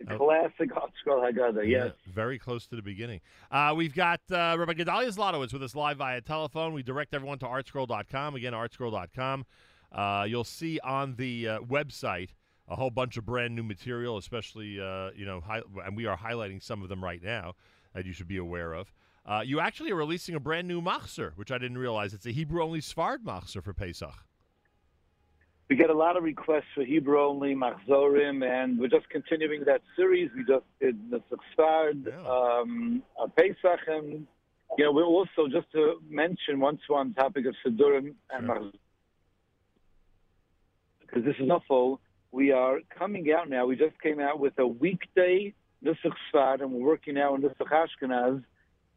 The 0.00 0.16
classic 0.18 0.70
ArtScroll 0.70 1.32
Haggadah, 1.32 1.66
yes. 1.66 1.92
Yeah, 2.06 2.12
very 2.12 2.38
close 2.38 2.66
to 2.66 2.76
the 2.76 2.82
beginning. 2.82 3.20
Uh, 3.50 3.72
we've 3.74 3.94
got 3.94 4.20
uh, 4.30 4.56
Rabbi 4.58 4.74
Gedalia 4.74 5.08
Zlotowitz 5.16 5.52
with 5.52 5.62
us 5.62 5.74
live 5.74 5.96
via 5.96 6.20
telephone. 6.20 6.74
We 6.74 6.82
direct 6.82 7.14
everyone 7.14 7.38
to 7.38 7.46
artscroll.com. 7.46 8.34
Again, 8.34 8.52
artscroll.com. 8.52 9.46
Uh, 9.92 10.26
you'll 10.28 10.44
see 10.44 10.78
on 10.80 11.14
the 11.14 11.48
uh, 11.48 11.58
website 11.60 12.30
a 12.68 12.76
whole 12.76 12.90
bunch 12.90 13.16
of 13.16 13.24
brand 13.24 13.54
new 13.54 13.62
material, 13.62 14.16
especially, 14.16 14.80
uh, 14.80 15.10
you 15.16 15.24
know, 15.24 15.40
hi- 15.40 15.62
and 15.86 15.96
we 15.96 16.06
are 16.06 16.18
highlighting 16.18 16.62
some 16.62 16.82
of 16.82 16.88
them 16.88 17.02
right 17.02 17.22
now 17.22 17.54
that 17.94 18.04
you 18.04 18.12
should 18.12 18.28
be 18.28 18.36
aware 18.36 18.72
of. 18.74 18.92
Uh, 19.26 19.42
you 19.44 19.60
actually 19.60 19.90
are 19.90 19.96
releasing 19.96 20.34
a 20.34 20.40
brand 20.40 20.68
new 20.68 20.82
machzer, 20.82 21.32
which 21.36 21.50
I 21.50 21.58
didn't 21.58 21.78
realize. 21.78 22.12
It's 22.12 22.26
a 22.26 22.30
Hebrew 22.30 22.62
only 22.62 22.80
Sfard 22.80 23.18
machzer 23.24 23.62
for 23.62 23.72
Pesach. 23.72 24.14
We 25.70 25.76
get 25.76 25.88
a 25.88 25.94
lot 25.94 26.16
of 26.18 26.22
requests 26.22 26.64
for 26.74 26.84
Hebrew 26.84 27.18
only 27.18 27.54
machzorim, 27.54 28.44
and 28.44 28.78
we're 28.78 28.88
just 28.88 29.08
continuing 29.08 29.64
that 29.64 29.80
series. 29.96 30.30
We 30.36 30.44
just 30.44 30.66
did 30.78 31.10
the 31.10 31.22
Sfard, 31.56 32.06
yeah. 32.06 32.60
um, 32.60 33.02
Pesach, 33.34 33.80
and 33.86 34.26
you 34.76 34.84
know, 34.84 34.92
we're 34.92 35.04
also 35.04 35.48
just 35.50 35.70
to 35.72 36.00
mention 36.08 36.60
once 36.60 36.80
we're 36.88 36.98
on 36.98 37.14
topic 37.14 37.46
of 37.46 37.54
Sidurim 37.64 38.14
and 38.30 38.46
sure. 38.46 38.70
because 41.00 41.24
this 41.24 41.36
is 41.38 41.46
not 41.46 41.62
full 41.66 42.00
we 42.34 42.50
are 42.50 42.80
coming 42.98 43.32
out 43.32 43.48
now. 43.48 43.64
We 43.64 43.76
just 43.76 43.98
came 44.02 44.18
out 44.18 44.40
with 44.40 44.58
a 44.58 44.66
weekday 44.66 45.54
Nusach 45.84 46.14
Sfard, 46.32 46.62
and 46.62 46.72
we're 46.72 46.84
working 46.84 47.14
now 47.14 47.34
on 47.34 47.42
Nusach 47.42 47.86
Ashkenaz, 48.02 48.42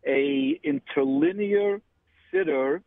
a 0.07 0.59
interlinear 0.63 1.81
siddur 2.33 2.81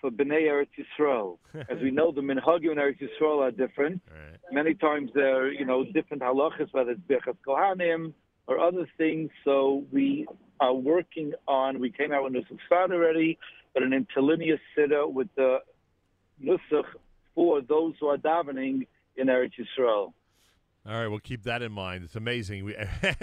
for 0.00 0.10
Bnei 0.10 0.42
Eretz 0.42 0.68
Yisrael. 0.78 1.38
As 1.70 1.78
we 1.82 1.90
know, 1.90 2.12
the 2.12 2.20
minhagim 2.20 2.72
in 2.72 2.78
Eretz 2.78 3.00
Yisrael 3.00 3.40
are 3.40 3.50
different. 3.50 4.00
Right. 4.10 4.38
Many 4.50 4.74
times 4.74 5.10
they're, 5.14 5.52
you 5.52 5.64
know, 5.64 5.84
different 5.84 6.22
halachas, 6.22 6.72
whether 6.72 6.92
it's 6.92 7.00
Birchas 7.02 7.36
Kohanim 7.46 8.12
or 8.46 8.58
other 8.58 8.86
things. 8.98 9.30
So 9.44 9.84
we 9.92 10.26
are 10.60 10.74
working 10.74 11.32
on, 11.46 11.80
we 11.80 11.90
came 11.90 12.12
out 12.12 12.24
with 12.24 12.32
Nusach 12.34 12.58
Sfard 12.70 12.92
already, 12.92 13.38
but 13.74 13.82
an 13.82 13.92
interlinear 13.92 14.58
sitter 14.74 15.06
with 15.06 15.28
the 15.36 15.58
Nusach 16.42 16.84
for 17.34 17.60
those 17.60 17.94
who 18.00 18.08
are 18.08 18.18
davening 18.18 18.86
in 19.16 19.28
Eretz 19.28 19.52
Yisrael. 19.58 20.12
All 20.84 20.94
right, 20.94 21.06
we'll 21.06 21.20
keep 21.20 21.44
that 21.44 21.62
in 21.62 21.70
mind. 21.70 22.02
It's 22.04 22.16
amazing. 22.16 22.64
We, 22.64 22.76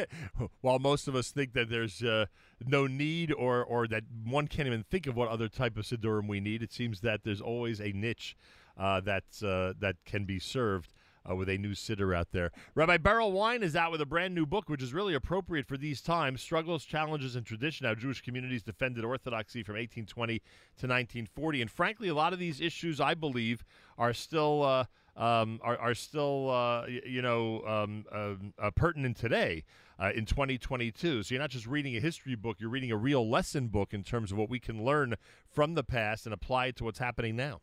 while 0.61 0.79
most 0.79 1.09
of 1.09 1.15
us 1.15 1.29
think 1.29 1.51
that 1.53 1.69
there's 1.69 2.01
uh, 2.01 2.27
no 2.65 2.87
need 2.87 3.33
or, 3.33 3.63
or 3.63 3.85
that 3.87 4.03
one 4.23 4.47
can't 4.47 4.65
even 4.65 4.83
think 4.83 5.07
of 5.07 5.17
what 5.17 5.27
other 5.27 5.49
type 5.49 5.77
of 5.77 5.83
Siddurim 5.83 6.29
we 6.29 6.39
need, 6.39 6.63
it 6.63 6.71
seems 6.71 7.01
that 7.01 7.25
there's 7.25 7.41
always 7.41 7.81
a 7.81 7.91
niche 7.91 8.37
uh, 8.77 9.01
that, 9.01 9.25
uh, 9.43 9.73
that 9.79 9.97
can 10.05 10.23
be 10.23 10.39
served 10.39 10.93
uh, 11.29 11.35
with 11.35 11.49
a 11.49 11.57
new 11.57 11.71
siddur 11.71 12.15
out 12.15 12.31
there. 12.31 12.51
Rabbi 12.75 12.97
Berel 12.97 13.31
Wein 13.31 13.63
is 13.63 13.75
out 13.75 13.91
with 13.91 14.01
a 14.01 14.05
brand 14.05 14.33
new 14.33 14.45
book, 14.45 14.69
which 14.69 14.83
is 14.83 14.93
really 14.93 15.13
appropriate 15.13 15.67
for 15.67 15.77
these 15.77 16.01
times 16.01 16.41
Struggles, 16.41 16.85
Challenges, 16.85 17.35
and 17.35 17.45
Tradition 17.45 17.85
How 17.85 17.95
Jewish 17.95 18.21
Communities 18.21 18.63
Defended 18.63 19.05
Orthodoxy 19.05 19.63
from 19.63 19.73
1820 19.73 20.39
to 20.39 20.43
1940. 20.87 21.61
And 21.61 21.71
frankly, 21.71 22.07
a 22.07 22.13
lot 22.13 22.33
of 22.33 22.39
these 22.39 22.61
issues, 22.61 22.99
I 22.99 23.13
believe, 23.13 23.63
are 23.97 24.13
still. 24.13 24.63
Uh, 24.63 24.85
um, 25.17 25.59
are, 25.63 25.77
are 25.77 25.95
still, 25.95 26.49
uh, 26.49 26.85
you 26.87 27.21
know, 27.21 27.61
um, 27.65 28.05
um, 28.09 28.53
uh, 28.57 28.71
pertinent 28.71 29.17
today 29.17 29.65
uh, 29.99 30.11
in 30.15 30.25
2022. 30.25 31.23
So 31.23 31.33
you're 31.33 31.41
not 31.41 31.49
just 31.49 31.67
reading 31.67 31.97
a 31.97 31.99
history 31.99 32.35
book; 32.35 32.57
you're 32.59 32.69
reading 32.69 32.91
a 32.91 32.95
real 32.95 33.29
lesson 33.29 33.67
book 33.67 33.93
in 33.93 34.03
terms 34.03 34.31
of 34.31 34.37
what 34.37 34.49
we 34.49 34.59
can 34.59 34.85
learn 34.85 35.15
from 35.51 35.75
the 35.75 35.83
past 35.83 36.25
and 36.25 36.33
apply 36.33 36.67
it 36.67 36.77
to 36.77 36.85
what's 36.85 36.99
happening 36.99 37.35
now. 37.35 37.59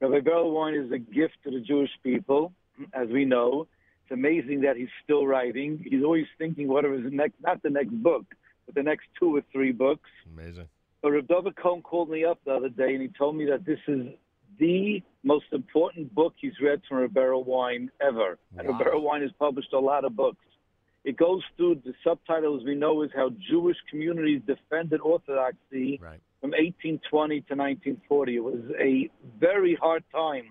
Rabbi 0.00 0.20
Berel 0.20 0.52
Wein 0.52 0.74
is 0.74 0.92
a 0.92 0.98
gift 0.98 1.34
to 1.44 1.50
the 1.50 1.60
Jewish 1.60 1.90
people, 2.02 2.52
as 2.92 3.08
we 3.08 3.24
know. 3.24 3.66
It's 4.04 4.12
amazing 4.12 4.60
that 4.60 4.76
he's 4.76 4.88
still 5.02 5.26
writing. 5.26 5.84
He's 5.84 6.04
always 6.04 6.26
thinking 6.38 6.68
what 6.68 6.84
are 6.84 6.92
his 6.92 7.12
next, 7.12 7.34
not 7.42 7.62
the 7.62 7.70
next 7.70 7.92
book, 8.02 8.24
but 8.66 8.74
the 8.74 8.82
next 8.82 9.06
two 9.18 9.36
or 9.36 9.42
three 9.52 9.72
books. 9.72 10.08
Amazing. 10.32 10.68
But 11.02 11.12
Rav 11.12 11.28
David 11.28 11.56
Cohen 11.56 11.82
called 11.82 12.10
me 12.10 12.24
up 12.24 12.38
the 12.44 12.52
other 12.52 12.68
day 12.68 12.94
and 12.94 13.02
he 13.02 13.08
told 13.08 13.36
me 13.36 13.44
that 13.46 13.64
this 13.64 13.78
is 13.86 14.06
the 14.58 15.02
most 15.24 15.46
important 15.52 16.14
book 16.14 16.34
he's 16.36 16.58
read 16.62 16.80
from 16.88 16.98
Rabbi 16.98 17.20
Berel 17.20 17.44
Wein 17.44 17.90
ever. 18.00 18.38
Wow. 18.52 18.58
And 18.58 18.68
Rabbi 18.68 18.84
Berel 18.84 19.02
Wein 19.02 19.22
has 19.22 19.30
published 19.38 19.72
a 19.72 19.78
lot 19.78 20.04
of 20.04 20.16
books. 20.16 20.44
It 21.04 21.16
goes 21.16 21.42
through 21.56 21.82
the 21.84 21.94
subtitle, 22.04 22.58
as 22.58 22.64
we 22.64 22.74
know, 22.74 23.02
is 23.02 23.10
how 23.14 23.30
Jewish 23.50 23.76
communities 23.88 24.42
defended 24.46 25.00
Orthodoxy 25.00 25.98
Right. 26.02 26.20
from 26.40 26.50
1820 26.50 27.40
to 27.42 27.54
1940. 27.54 28.36
It 28.36 28.44
was 28.44 28.60
a 28.78 29.08
very 29.38 29.74
hard 29.74 30.04
time 30.12 30.50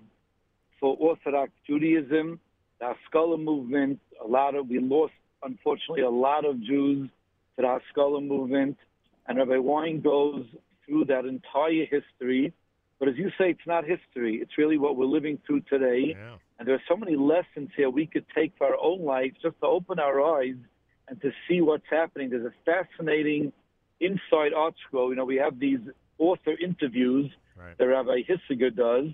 for 0.80 0.96
Orthodox 0.98 1.52
Judaism, 1.66 2.40
the 2.80 2.86
Haskalah 2.94 3.38
movement. 3.38 4.00
A 4.24 4.26
lot 4.26 4.54
of 4.54 4.68
we 4.68 4.78
lost, 4.78 5.12
unfortunately, 5.42 6.02
a 6.02 6.10
lot 6.10 6.44
of 6.44 6.60
Jews 6.62 7.08
to 7.56 7.62
the 7.62 7.68
Haskalah 7.68 8.20
movement, 8.20 8.78
and 9.26 9.38
Rabbi 9.38 9.58
Wein 9.58 10.00
goes 10.00 10.46
through 10.86 11.04
that 11.06 11.24
entire 11.24 11.84
history. 11.84 12.52
But 12.98 13.08
as 13.08 13.16
you 13.16 13.30
say, 13.38 13.50
it's 13.50 13.66
not 13.66 13.84
history. 13.84 14.36
It's 14.36 14.58
really 14.58 14.78
what 14.78 14.96
we're 14.96 15.04
living 15.06 15.38
through 15.46 15.60
today. 15.62 16.16
Yeah. 16.18 16.36
And 16.58 16.66
there 16.66 16.74
are 16.74 16.82
so 16.88 16.96
many 16.96 17.16
lessons 17.16 17.70
here 17.76 17.88
we 17.90 18.06
could 18.06 18.24
take 18.34 18.52
for 18.58 18.66
our 18.68 18.78
own 18.82 19.04
life 19.04 19.32
just 19.42 19.60
to 19.60 19.66
open 19.66 19.98
our 19.98 20.20
eyes 20.38 20.56
and 21.08 21.20
to 21.22 21.30
see 21.48 21.60
what's 21.60 21.86
happening. 21.88 22.30
There's 22.30 22.44
a 22.46 22.54
fascinating 22.64 23.52
inside 24.00 24.52
art 24.54 24.74
scroll. 24.86 25.10
You 25.10 25.16
know, 25.16 25.24
we 25.24 25.36
have 25.36 25.58
these 25.58 25.80
author 26.18 26.54
interviews 26.60 27.30
Right. 27.56 27.76
that 27.76 27.86
Rabbi 27.88 28.22
Hissiger 28.22 28.74
does. 28.74 29.08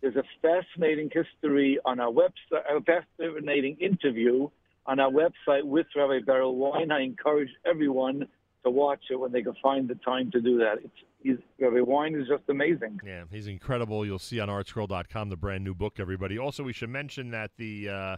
There's 0.00 0.14
a 0.14 0.22
fascinating 0.40 1.10
history 1.12 1.80
on 1.84 1.98
our 1.98 2.12
website, 2.12 2.62
a 2.70 2.80
fascinating 2.80 3.76
interview 3.80 4.48
on 4.86 5.00
our 5.00 5.10
website 5.10 5.64
with 5.64 5.86
Rabbi 5.96 6.20
Berel 6.20 6.54
Wein. 6.54 6.92
I 6.92 7.00
encourage 7.00 7.48
everyone 7.66 8.28
to 8.68 8.76
watch 8.76 9.04
it 9.10 9.18
when 9.18 9.32
they 9.32 9.42
can 9.42 9.54
find 9.62 9.88
the 9.88 9.94
time 9.96 10.30
to 10.32 10.40
do 10.40 10.58
that. 10.58 10.78
It's 10.84 10.94
he's, 11.22 11.36
Rabbi 11.58 11.80
Wein 11.80 12.14
is 12.14 12.28
just 12.28 12.44
amazing. 12.48 13.00
Yeah, 13.04 13.24
he's 13.30 13.46
incredible. 13.46 14.04
You'll 14.04 14.18
see 14.18 14.40
on 14.40 14.48
artscroll.com 14.48 15.30
the 15.30 15.36
brand 15.36 15.64
new 15.64 15.74
book, 15.74 15.98
everybody. 15.98 16.38
Also, 16.38 16.62
we 16.62 16.72
should 16.72 16.90
mention 16.90 17.30
that 17.30 17.52
the 17.56 17.88
uh, 17.88 18.16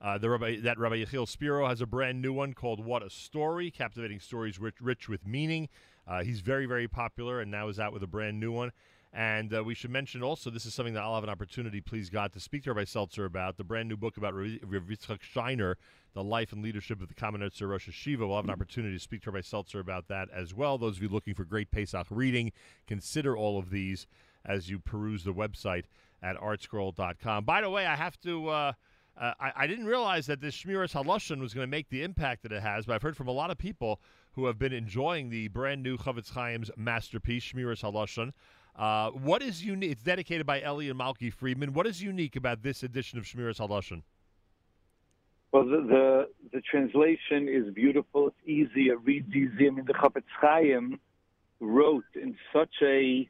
uh, 0.00 0.18
the 0.18 0.30
Rabbi, 0.30 0.60
that 0.60 0.78
Rabbi 0.78 0.96
Yechiel 0.96 1.28
Spero 1.28 1.68
has 1.68 1.80
a 1.80 1.86
brand 1.86 2.20
new 2.20 2.32
one 2.32 2.54
called 2.54 2.84
"What 2.84 3.02
a 3.02 3.10
Story," 3.10 3.70
captivating 3.70 4.20
stories 4.20 4.58
rich, 4.58 4.80
rich 4.80 5.08
with 5.08 5.26
meaning. 5.26 5.68
Uh, 6.06 6.24
he's 6.24 6.40
very, 6.40 6.66
very 6.66 6.88
popular, 6.88 7.40
and 7.40 7.50
now 7.50 7.68
is 7.68 7.78
out 7.78 7.92
with 7.92 8.02
a 8.02 8.08
brand 8.08 8.40
new 8.40 8.50
one. 8.50 8.72
And 9.14 9.52
uh, 9.54 9.62
we 9.62 9.74
should 9.74 9.90
mention 9.90 10.22
also, 10.22 10.48
this 10.48 10.64
is 10.64 10.72
something 10.72 10.94
that 10.94 11.02
I'll 11.02 11.14
have 11.14 11.24
an 11.24 11.30
opportunity, 11.30 11.82
please 11.82 12.08
God, 12.08 12.32
to 12.32 12.40
speak 12.40 12.64
to 12.64 12.72
Rabbi 12.72 12.84
Seltzer 12.84 13.26
about 13.26 13.58
the 13.58 13.64
brand 13.64 13.88
new 13.88 13.96
book 13.96 14.16
about 14.16 14.34
Rav 14.34 14.46
Yitzchak 14.46 15.18
Steiner, 15.22 15.76
the 16.14 16.24
life 16.24 16.52
and 16.52 16.62
leadership 16.62 17.02
of 17.02 17.08
the 17.08 17.14
Kamenetzer 17.14 17.68
Rosh 17.68 17.90
Yeshiva. 17.90 18.20
We'll 18.20 18.36
have 18.36 18.46
an 18.46 18.50
opportunity 18.50 18.96
to 18.96 19.02
speak 19.02 19.22
to 19.22 19.30
Rabbi 19.30 19.42
Seltzer 19.42 19.80
about 19.80 20.08
that 20.08 20.28
as 20.34 20.54
well. 20.54 20.78
Those 20.78 20.96
of 20.96 21.02
you 21.02 21.10
looking 21.10 21.34
for 21.34 21.44
great 21.44 21.70
Pesach 21.70 22.06
reading, 22.08 22.52
consider 22.86 23.36
all 23.36 23.58
of 23.58 23.68
these 23.68 24.06
as 24.46 24.70
you 24.70 24.78
peruse 24.78 25.24
the 25.24 25.34
website 25.34 25.84
at 26.22 26.36
artscroll.com. 26.36 27.44
By 27.44 27.60
the 27.60 27.70
way, 27.70 27.84
I 27.86 27.96
have 27.96 28.18
to. 28.22 28.48
Uh, 28.48 28.72
uh, 29.20 29.34
I, 29.38 29.52
I 29.56 29.66
didn't 29.66 29.84
realize 29.84 30.24
that 30.26 30.40
this 30.40 30.56
Shmiras 30.56 30.94
Haloshin 30.94 31.38
was 31.38 31.52
going 31.52 31.64
to 31.64 31.70
make 31.70 31.90
the 31.90 32.02
impact 32.02 32.44
that 32.44 32.52
it 32.52 32.62
has, 32.62 32.86
but 32.86 32.94
I've 32.94 33.02
heard 33.02 33.16
from 33.16 33.28
a 33.28 33.32
lot 33.32 33.50
of 33.50 33.58
people 33.58 34.00
who 34.32 34.46
have 34.46 34.58
been 34.58 34.72
enjoying 34.72 35.28
the 35.28 35.48
brand 35.48 35.82
new 35.82 35.98
Chafetz 35.98 36.32
Chaim's 36.32 36.70
masterpiece, 36.78 37.44
Shmiras 37.44 37.82
Haloshin. 37.82 38.32
Uh, 38.76 39.10
what 39.10 39.42
is 39.42 39.62
unique? 39.62 39.92
It's 39.92 40.02
dedicated 40.02 40.46
by 40.46 40.62
Ellie 40.62 40.88
and 40.88 40.98
Malky 40.98 41.32
Friedman. 41.32 41.74
What 41.74 41.86
is 41.86 42.02
unique 42.02 42.36
about 42.36 42.62
this 42.62 42.82
edition 42.82 43.18
of 43.18 43.24
Shmiras 43.24 43.58
Haloshin? 43.58 44.02
Well, 45.52 45.64
the, 45.66 45.82
the 45.82 46.28
the 46.54 46.60
translation 46.62 47.48
is 47.48 47.72
beautiful. 47.74 48.28
It's 48.28 48.48
easy. 48.48 48.88
It 48.88 48.98
reads 49.04 49.28
easy. 49.34 49.66
I 49.66 49.70
mean, 49.70 49.84
the 49.84 49.92
Chafetz 49.92 50.22
Chaim 50.40 50.98
wrote 51.60 52.04
in 52.14 52.34
such 52.52 52.74
a, 52.82 53.28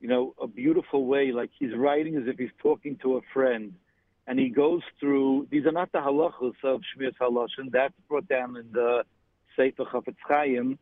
you 0.00 0.08
know, 0.08 0.34
a 0.42 0.48
beautiful 0.48 1.06
way. 1.06 1.30
Like 1.30 1.50
he's 1.56 1.74
writing 1.76 2.16
as 2.16 2.24
if 2.26 2.36
he's 2.36 2.50
talking 2.58 2.98
to 3.02 3.18
a 3.18 3.20
friend, 3.32 3.72
and 4.26 4.40
he 4.40 4.48
goes 4.48 4.82
through. 4.98 5.46
These 5.52 5.66
are 5.66 5.72
not 5.72 5.92
the 5.92 5.98
halachos 5.98 6.54
of 6.64 6.80
Shmiras 6.80 7.14
Haloshin. 7.20 7.70
That's 7.70 7.94
brought 8.08 8.26
down 8.26 8.56
in 8.56 8.66
the 8.72 9.04
Sefer 9.54 9.84
Chafetz 9.84 10.16
Chaim, 10.26 10.80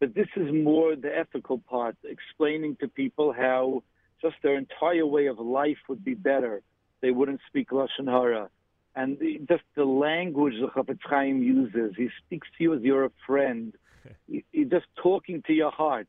but 0.00 0.14
this 0.14 0.28
is 0.36 0.52
more 0.52 0.96
the 0.96 1.16
ethical 1.16 1.58
part, 1.58 1.96
explaining 2.04 2.76
to 2.80 2.88
people 2.88 3.32
how 3.32 3.82
just 4.20 4.36
their 4.42 4.56
entire 4.56 5.06
way 5.06 5.26
of 5.26 5.38
life 5.38 5.78
would 5.88 6.04
be 6.04 6.14
better. 6.14 6.62
They 7.00 7.10
wouldn't 7.10 7.40
speak 7.48 7.70
lashon 7.70 8.06
hara 8.06 8.50
and 8.98 9.16
the, 9.20 9.40
just 9.48 9.62
the 9.76 9.84
language 9.84 10.54
the 10.60 10.66
Chafetz 10.66 10.98
Chaim 11.04 11.40
uses. 11.40 11.94
He 11.96 12.08
speaks 12.18 12.48
to 12.58 12.64
you 12.64 12.74
as 12.74 12.82
you're 12.82 13.04
a 13.04 13.12
friend. 13.24 13.72
he, 14.26 14.44
he's 14.52 14.68
just 14.68 14.86
talking 15.00 15.40
to 15.46 15.52
your 15.52 15.70
heart, 15.70 16.08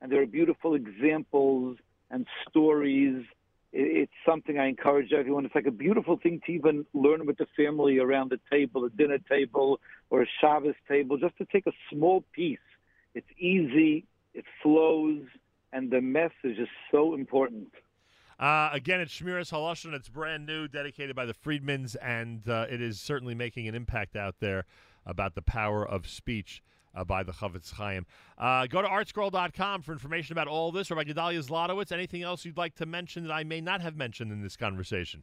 and 0.00 0.10
there 0.10 0.22
are 0.22 0.26
beautiful 0.26 0.74
examples 0.74 1.76
and 2.10 2.26
stories. 2.48 3.26
It, 3.72 4.08
it's 4.08 4.12
something 4.26 4.58
I 4.58 4.68
encourage 4.68 5.12
everyone. 5.12 5.44
It's 5.44 5.54
like 5.54 5.66
a 5.66 5.70
beautiful 5.70 6.16
thing 6.16 6.40
to 6.46 6.52
even 6.52 6.86
learn 6.94 7.26
with 7.26 7.36
the 7.36 7.46
family 7.58 7.98
around 7.98 8.30
the 8.30 8.40
table, 8.50 8.86
a 8.86 8.90
dinner 8.90 9.18
table 9.18 9.78
or 10.08 10.22
a 10.22 10.26
Shabbos 10.40 10.76
table, 10.88 11.18
just 11.18 11.36
to 11.36 11.44
take 11.44 11.66
a 11.66 11.72
small 11.92 12.24
piece. 12.32 12.58
It's 13.14 13.28
easy, 13.38 14.06
it 14.34 14.44
flows, 14.62 15.22
and 15.72 15.90
the 15.90 16.00
message 16.00 16.58
is 16.58 16.68
so 16.90 17.14
important. 17.14 17.68
Uh, 18.38 18.70
again, 18.72 19.00
it's 19.00 19.12
Shmiras 19.12 19.52
Haloshin. 19.52 19.92
It's 19.92 20.08
brand 20.08 20.46
new, 20.46 20.66
dedicated 20.66 21.14
by 21.14 21.26
the 21.26 21.34
Friedmans, 21.34 21.94
and 22.00 22.48
uh, 22.48 22.66
it 22.70 22.80
is 22.80 22.98
certainly 22.98 23.34
making 23.34 23.68
an 23.68 23.74
impact 23.74 24.16
out 24.16 24.36
there 24.40 24.64
about 25.04 25.34
the 25.34 25.42
power 25.42 25.86
of 25.86 26.08
speech 26.08 26.62
uh, 26.94 27.04
by 27.04 27.22
the 27.22 27.32
Chafetz 27.32 27.72
Chaim. 27.72 28.06
Uh, 28.38 28.66
go 28.66 28.80
to 28.80 28.88
artscroll.com 28.88 29.82
for 29.82 29.92
information 29.92 30.32
about 30.32 30.48
all 30.48 30.72
this, 30.72 30.90
or 30.90 30.94
by 30.94 31.04
Gedalia 31.04 31.46
Zlotowitz. 31.46 31.92
Anything 31.92 32.22
else 32.22 32.44
you'd 32.44 32.56
like 32.56 32.74
to 32.76 32.86
mention 32.86 33.24
that 33.24 33.32
I 33.32 33.44
may 33.44 33.60
not 33.60 33.82
have 33.82 33.96
mentioned 33.96 34.32
in 34.32 34.42
this 34.42 34.56
conversation? 34.56 35.22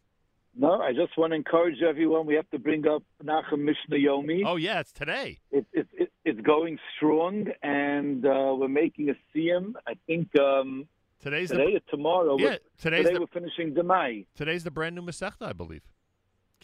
No, 0.59 0.81
I 0.81 0.91
just 0.93 1.15
want 1.17 1.31
to 1.31 1.35
encourage 1.35 1.81
everyone. 1.81 2.25
We 2.25 2.33
have 2.35 2.49
to 2.49 2.57
bring 2.59 2.87
up 2.87 3.03
Nachum 3.23 3.59
Mishnah 3.59 3.97
Yomi. 3.97 4.41
Oh, 4.45 4.55
yeah, 4.55 4.79
it's 4.79 4.91
today. 4.91 5.39
It, 5.51 5.65
it, 5.71 5.87
it, 5.93 6.11
it's 6.25 6.41
going 6.41 6.79
strong, 6.95 7.45
and 7.61 8.25
uh, 8.25 8.55
we're 8.57 8.67
making 8.67 9.09
a 9.09 9.15
siyum. 9.37 9.73
I 9.87 9.93
think 10.07 10.27
um, 10.39 10.87
Today's 11.21 11.51
today 11.51 11.73
the 11.73 11.77
or 11.77 11.79
tomorrow. 11.91 12.37
yeah. 12.39 12.45
we're- 12.45 12.57
Today's 12.81 13.03
today 13.05 13.13
the 13.13 13.19
we're 13.21 13.27
finishing 13.27 13.73
Demai. 13.75 14.25
today's 14.35 14.63
the 14.63 14.71
brand 14.71 14.95
new 14.95 15.01
Masechta, 15.03 15.43
I 15.43 15.53
believe. 15.53 15.83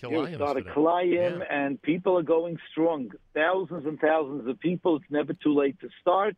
Kilayim 0.01 0.35
started. 0.35 0.65
Kilayim, 0.67 1.39
Yeah. 1.39 1.45
and 1.51 1.79
people 1.81 2.17
are 2.17 2.23
going 2.23 2.57
strong. 2.71 3.11
Thousands 3.35 3.85
and 3.85 3.99
thousands 3.99 4.47
of 4.47 4.59
people. 4.59 4.95
It's 4.95 5.05
never 5.11 5.33
too 5.33 5.53
late 5.53 5.79
to 5.81 5.89
start. 6.01 6.35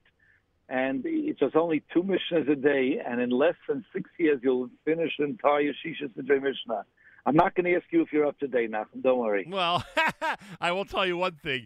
And 0.67 1.03
it's 1.05 1.39
just 1.39 1.55
only 1.55 1.83
two 1.93 2.03
Mishnahs 2.03 2.49
a 2.51 2.55
day, 2.55 2.99
and 3.07 3.21
in 3.21 3.29
less 3.29 3.55
than 3.69 3.85
six 3.93 4.09
years, 4.17 4.39
you'll 4.43 4.69
finish 4.83 5.11
the 5.17 5.23
entire 5.25 5.71
Shisha 5.85 6.09
Sidrei 6.17 6.41
Mishnah. 6.41 6.83
I'm 7.25 7.35
not 7.35 7.55
going 7.55 7.65
to 7.65 7.75
ask 7.75 7.85
you 7.91 8.01
if 8.01 8.13
you're 8.13 8.25
up 8.27 8.38
to 8.39 8.47
date, 8.47 8.71
Nachum. 8.71 9.01
Don't 9.01 9.17
worry. 9.19 9.47
Well, 9.49 9.83
I 10.61 10.71
will 10.71 10.85
tell 10.85 11.05
you 11.07 11.17
one 11.17 11.33
thing: 11.33 11.65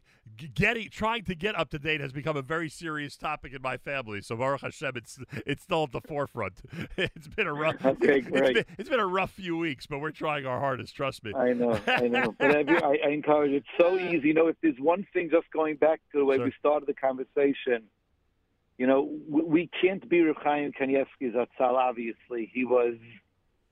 getting, 0.56 0.90
trying 0.90 1.24
to 1.26 1.36
get 1.36 1.58
up 1.60 1.70
to 1.72 1.80
date 1.80 2.00
has 2.00 2.14
become 2.14 2.38
a 2.38 2.42
very 2.42 2.70
serious 2.70 3.18
topic 3.18 3.54
in 3.54 3.62
my 3.62 3.76
family. 3.76 4.22
So 4.22 4.38
Baruch 4.38 4.62
Hashem, 4.62 4.94
it's 4.96 5.20
it's 5.46 5.64
still 5.64 5.84
at 5.84 5.92
the 5.92 6.02
forefront. 6.02 6.62
It's 6.98 7.28
been 7.28 7.48
a 7.48 7.54
rough, 7.54 7.84
Okay, 7.86 8.20
it's 8.20 8.28
great. 8.30 8.54
been, 8.56 8.66
it's 8.78 8.90
been 8.90 9.00
a 9.00 9.08
rough 9.08 9.32
few 9.32 9.58
weeks, 9.58 9.86
but 9.86 10.00
we're 10.00 10.12
trying 10.12 10.46
our 10.46 10.60
hardest. 10.60 10.96
Trust 10.96 11.24
me. 11.24 11.34
I 11.34 11.54
know, 11.54 11.80
I 11.88 12.08
know. 12.08 12.34
But 12.40 12.56
every, 12.56 12.82
I, 12.82 12.98
I 13.06 13.10
encourage 13.10 13.52
It's 13.52 13.68
so 13.80 13.98
easy. 14.00 14.30
You 14.30 14.34
know, 14.34 14.48
if 14.48 14.56
there's 14.62 14.80
one 14.80 15.06
thing, 15.14 15.30
just 15.32 15.50
going 15.52 15.76
back 15.76 16.00
to 16.14 16.20
the 16.20 16.26
way 16.26 16.38
Sure. 16.38 16.46
we 16.46 16.54
started 16.60 16.88
the 16.88 16.94
conversation, 16.94 17.84
you 18.78 18.88
know, 18.88 19.10
we, 19.28 19.42
we 19.44 19.70
can't 19.82 20.08
be 20.08 20.22
Reb 20.22 20.38
Chaim 20.42 20.72
Kanievsky 20.72 21.34
Zatzal, 21.34 21.74
obviously. 21.74 22.50
He 22.54 22.64
was 22.66 22.96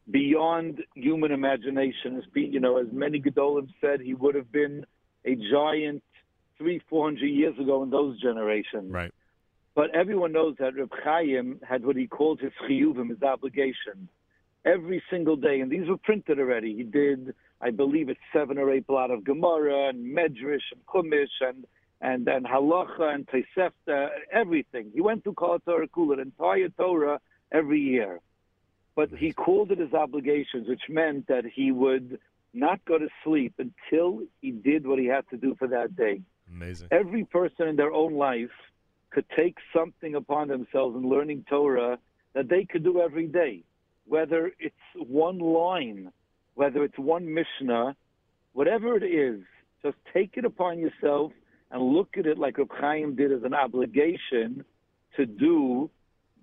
beyond 0.10 0.84
human 0.96 1.32
imagination. 1.32 2.17
As 2.17 2.24
you 2.34 2.60
know, 2.60 2.78
as 2.78 2.88
many 2.91 3.20
Gedolim 3.22 3.67
said, 3.82 4.02
he 4.02 4.13
would 4.13 4.36
have 4.36 4.52
been 4.52 4.86
a 5.26 5.36
giant 5.36 6.04
three, 6.58 6.82
four 6.89 7.06
hundred 7.06 7.28
years 7.28 7.58
ago 7.60 7.84
in 7.84 7.89
those 7.89 8.20
generations. 8.22 8.91
Right. 8.91 9.13
But 9.76 9.93
everyone 9.93 10.32
knows 10.32 10.56
that 10.60 10.76
Reb 10.76 10.91
Chaim 11.04 11.60
had 11.67 11.86
what 11.86 11.96
he 11.96 12.08
called 12.08 12.39
his 12.39 12.52
chiyuvim, 12.67 13.10
his 13.10 13.22
obligation. 13.22 14.10
every 14.67 15.02
single 15.10 15.36
day, 15.36 15.60
and 15.62 15.72
these 15.72 15.88
were 15.88 15.98
printed 15.98 16.39
already. 16.39 16.76
He 16.76 16.84
did, 16.84 17.34
I 17.62 17.72
believe, 17.72 18.10
it's 18.10 18.20
seven 18.34 18.58
or 18.58 18.72
eight 18.72 18.86
blot 18.88 19.12
of 19.12 19.24
Gemara 19.24 19.89
and 19.89 20.15
Medrash 20.15 20.67
and 20.72 20.86
Chumash 20.88 21.28
and 21.41 21.65
and 22.00 22.26
then 22.26 22.43
Halacha 22.43 23.15
and 23.15 23.28
Tosefta, 23.28 24.10
everything. 24.32 24.91
He 24.93 25.02
went 25.02 25.24
to 25.24 25.34
Kol 25.34 25.58
Torah 25.65 25.88
Kula, 25.88 26.22
entire 26.22 26.70
Torah 26.70 27.20
every 27.52 27.80
year. 27.80 28.20
But 28.98 29.12
he 29.12 29.32
called 29.32 29.72
it 29.72 29.78
his 29.78 29.94
obligations, 29.94 30.68
which 30.68 30.82
meant 30.90 31.28
that 31.28 31.46
he 31.46 31.72
would 31.72 32.18
not 32.52 32.84
go 32.86 32.98
to 32.98 33.08
sleep 33.24 33.54
until 33.60 34.24
he 34.42 34.50
did 34.50 34.88
what 34.88 34.98
he 34.98 35.06
had 35.06 35.30
to 35.30 35.38
do 35.38 35.56
for 35.60 35.68
that 35.68 35.96
day. 35.96 36.20
Amazing. 36.52 36.88
Every 36.90 37.24
person 37.24 37.68
in 37.68 37.76
their 37.76 37.94
own 37.94 38.16
life 38.16 38.50
could 39.12 39.26
take 39.36 39.58
something 39.72 40.16
upon 40.16 40.48
themselves 40.48 40.96
in 40.96 41.08
learning 41.08 41.46
Torah 41.48 42.00
that 42.34 42.50
they 42.50 42.66
could 42.66 42.84
do 42.84 43.00
every 43.00 43.28
day, 43.28 43.64
whether 44.08 44.52
it's 44.60 44.76
one 44.96 45.38
line, 45.38 46.12
whether 46.56 46.84
it's 46.84 46.98
one 46.98 47.32
Mishnah, 47.32 47.96
whatever 48.54 48.98
it 48.98 49.04
is, 49.04 49.42
just 49.84 49.98
take 50.12 50.38
it 50.38 50.44
upon 50.44 50.80
yourself 50.80 51.34
and 51.70 51.84
look 51.84 52.18
at 52.18 52.26
it 52.26 52.40
like 52.40 52.58
Reb 52.58 52.72
Chaim 52.72 53.16
did 53.16 53.32
as 53.32 53.44
an 53.44 53.54
obligation 53.54 54.66
to 55.18 55.28
do 55.28 55.92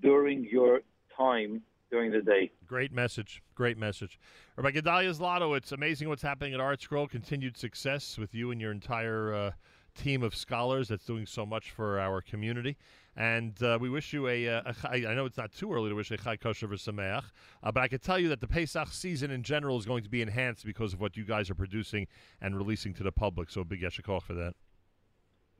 during 0.01 0.45
your 0.45 0.83
time 1.17 1.62
during 1.90 2.11
the 2.11 2.20
day. 2.20 2.51
Great 2.66 2.92
message. 2.92 3.42
Great 3.55 3.79
message. 3.79 4.18
Rabbi 4.57 4.73
Gedalia 4.73 5.14
Zlotowitz, 5.14 5.57
it's 5.59 5.73
amazing 5.73 6.09
what's 6.09 6.23
happening 6.23 6.55
at 6.55 6.61
ArtScroll. 6.61 7.09
Continued 7.09 7.57
success 7.57 8.18
with 8.18 8.35
you 8.35 8.51
and 8.51 8.61
your 8.61 8.73
entire 8.73 9.35
uh, 9.35 9.51
team 9.94 10.23
of 10.23 10.35
scholars 10.35 10.88
that's 10.88 11.05
doing 11.05 11.27
so 11.27 11.47
much 11.47 11.70
for 11.70 12.01
our 12.01 12.20
community. 12.20 12.77
And 13.16 13.61
uh, 13.62 13.79
we 13.81 13.88
wish 13.88 14.12
you 14.12 14.27
a, 14.27 14.49
uh, 14.49 14.73
a, 14.85 14.88
a. 14.92 15.07
I 15.07 15.14
know 15.14 15.25
it's 15.25 15.37
not 15.37 15.53
too 15.53 15.73
early 15.73 15.88
to 15.88 15.94
wish 15.94 16.11
a 16.11 16.16
Chag 16.16 16.40
Kosher 16.40 16.66
V'Sameach, 16.66 17.23
uh, 17.62 17.73
but 17.73 17.81
I 17.81 17.88
can 17.88 18.01
tell 18.01 18.18
you 18.18 18.29
that 18.29 18.40
the 18.40 18.49
Pesach 18.49 18.88
season 18.88 19.31
in 19.31 19.44
general 19.44 19.79
is 19.79 19.87
going 19.87 20.03
to 20.03 20.11
be 20.11 20.20
enhanced 20.20 20.64
because 20.64 20.92
of 20.92 21.01
what 21.01 21.16
you 21.16 21.25
guys 21.25 21.49
are 21.49 21.55
producing 21.55 22.09
and 22.40 22.57
releasing 22.57 22.92
to 22.94 23.05
the 23.05 23.12
public. 23.12 23.51
So 23.51 23.61
a 23.61 23.64
big 23.64 23.83
yeshikol 23.83 24.20
for 24.20 24.35
that. 24.35 24.55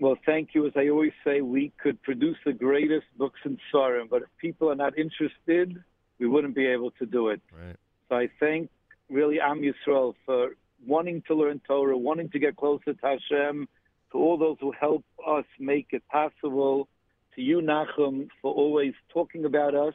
Well, 0.01 0.17
thank 0.27 0.51
you. 0.55 0.67
As 0.67 0.73
I 0.75 0.89
always 0.89 1.13
say, 1.25 1.41
we 1.41 1.73
could 1.79 2.03
produce 2.03 2.37
the 2.45 2.53
greatest 2.53 3.07
books 3.17 3.39
in 3.45 3.57
Sarim, 3.73 4.09
but 4.11 4.23
if 4.23 4.29
people 4.39 4.69
are 4.69 4.75
not 4.75 4.99
interested, 4.99 5.83
we 6.18 6.27
wouldn't 6.27 6.55
be 6.55 6.66
able 6.66 6.90
to 6.92 7.07
do 7.07 7.29
it. 7.29 7.40
Right. 7.53 7.77
So 8.09 8.16
I 8.16 8.29
thank 8.40 8.70
really 9.11 9.40
Am 9.40 9.61
Yisrael 9.61 10.14
for 10.24 10.57
wanting 10.87 11.22
to 11.29 11.35
learn 11.35 11.61
Torah, 11.66 11.96
wanting 11.96 12.31
to 12.31 12.38
get 12.38 12.57
closer 12.57 12.92
to 12.92 12.98
Hashem, 13.03 13.68
to 14.12 14.18
all 14.18 14.38
those 14.38 14.57
who 14.61 14.72
help 14.79 15.05
us 15.27 15.44
make 15.59 15.88
it 15.90 16.03
possible, 16.09 16.88
to 17.35 17.42
you, 17.42 17.61
Nachum, 17.61 18.29
for 18.40 18.53
always 18.53 18.94
talking 19.12 19.44
about 19.44 19.74
us 19.74 19.94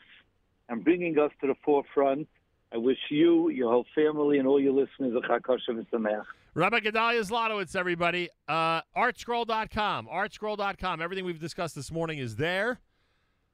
and 0.67 0.83
bringing 0.83 1.17
us 1.17 1.31
to 1.41 1.47
the 1.47 1.55
forefront. 1.63 2.27
I 2.73 2.77
wish 2.77 2.97
you, 3.09 3.49
your 3.49 3.71
whole 3.71 3.85
family, 3.95 4.37
and 4.37 4.47
all 4.47 4.59
your 4.59 4.73
listeners 4.73 5.13
a 5.15 5.27
Chakosha 5.27 5.69
V'Sameach. 5.69 6.25
Rabbi 6.53 6.79
Gedalia 6.79 7.21
Zlotowitz, 7.21 7.75
everybody. 7.75 8.29
Uh, 8.47 8.81
artscroll.com. 8.95 10.07
Artscroll.com. 10.07 11.01
Everything 11.01 11.25
we've 11.25 11.39
discussed 11.39 11.75
this 11.75 11.91
morning 11.91 12.19
is 12.19 12.35
there. 12.35 12.79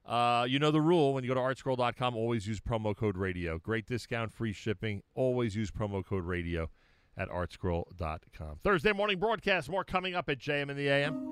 Uh, 0.05 0.45
you 0.47 0.59
know 0.59 0.71
the 0.71 0.81
rule 0.81 1.13
when 1.13 1.23
you 1.23 1.27
go 1.27 1.33
to 1.33 1.39
artscroll.com, 1.39 2.15
always 2.15 2.47
use 2.47 2.59
promo 2.59 2.95
code 2.95 3.17
radio. 3.17 3.57
Great 3.57 3.87
discount, 3.87 4.31
free 4.31 4.53
shipping. 4.53 5.01
Always 5.15 5.55
use 5.55 5.71
promo 5.71 6.05
code 6.05 6.25
radio 6.25 6.69
at 7.17 7.29
artscroll.com. 7.29 8.59
Thursday 8.63 8.91
morning 8.91 9.19
broadcast, 9.19 9.69
more 9.69 9.83
coming 9.83 10.15
up 10.15 10.29
at 10.29 10.37
JM 10.37 10.69
in 10.69 10.77
the 10.77 10.89
AM. 10.89 11.23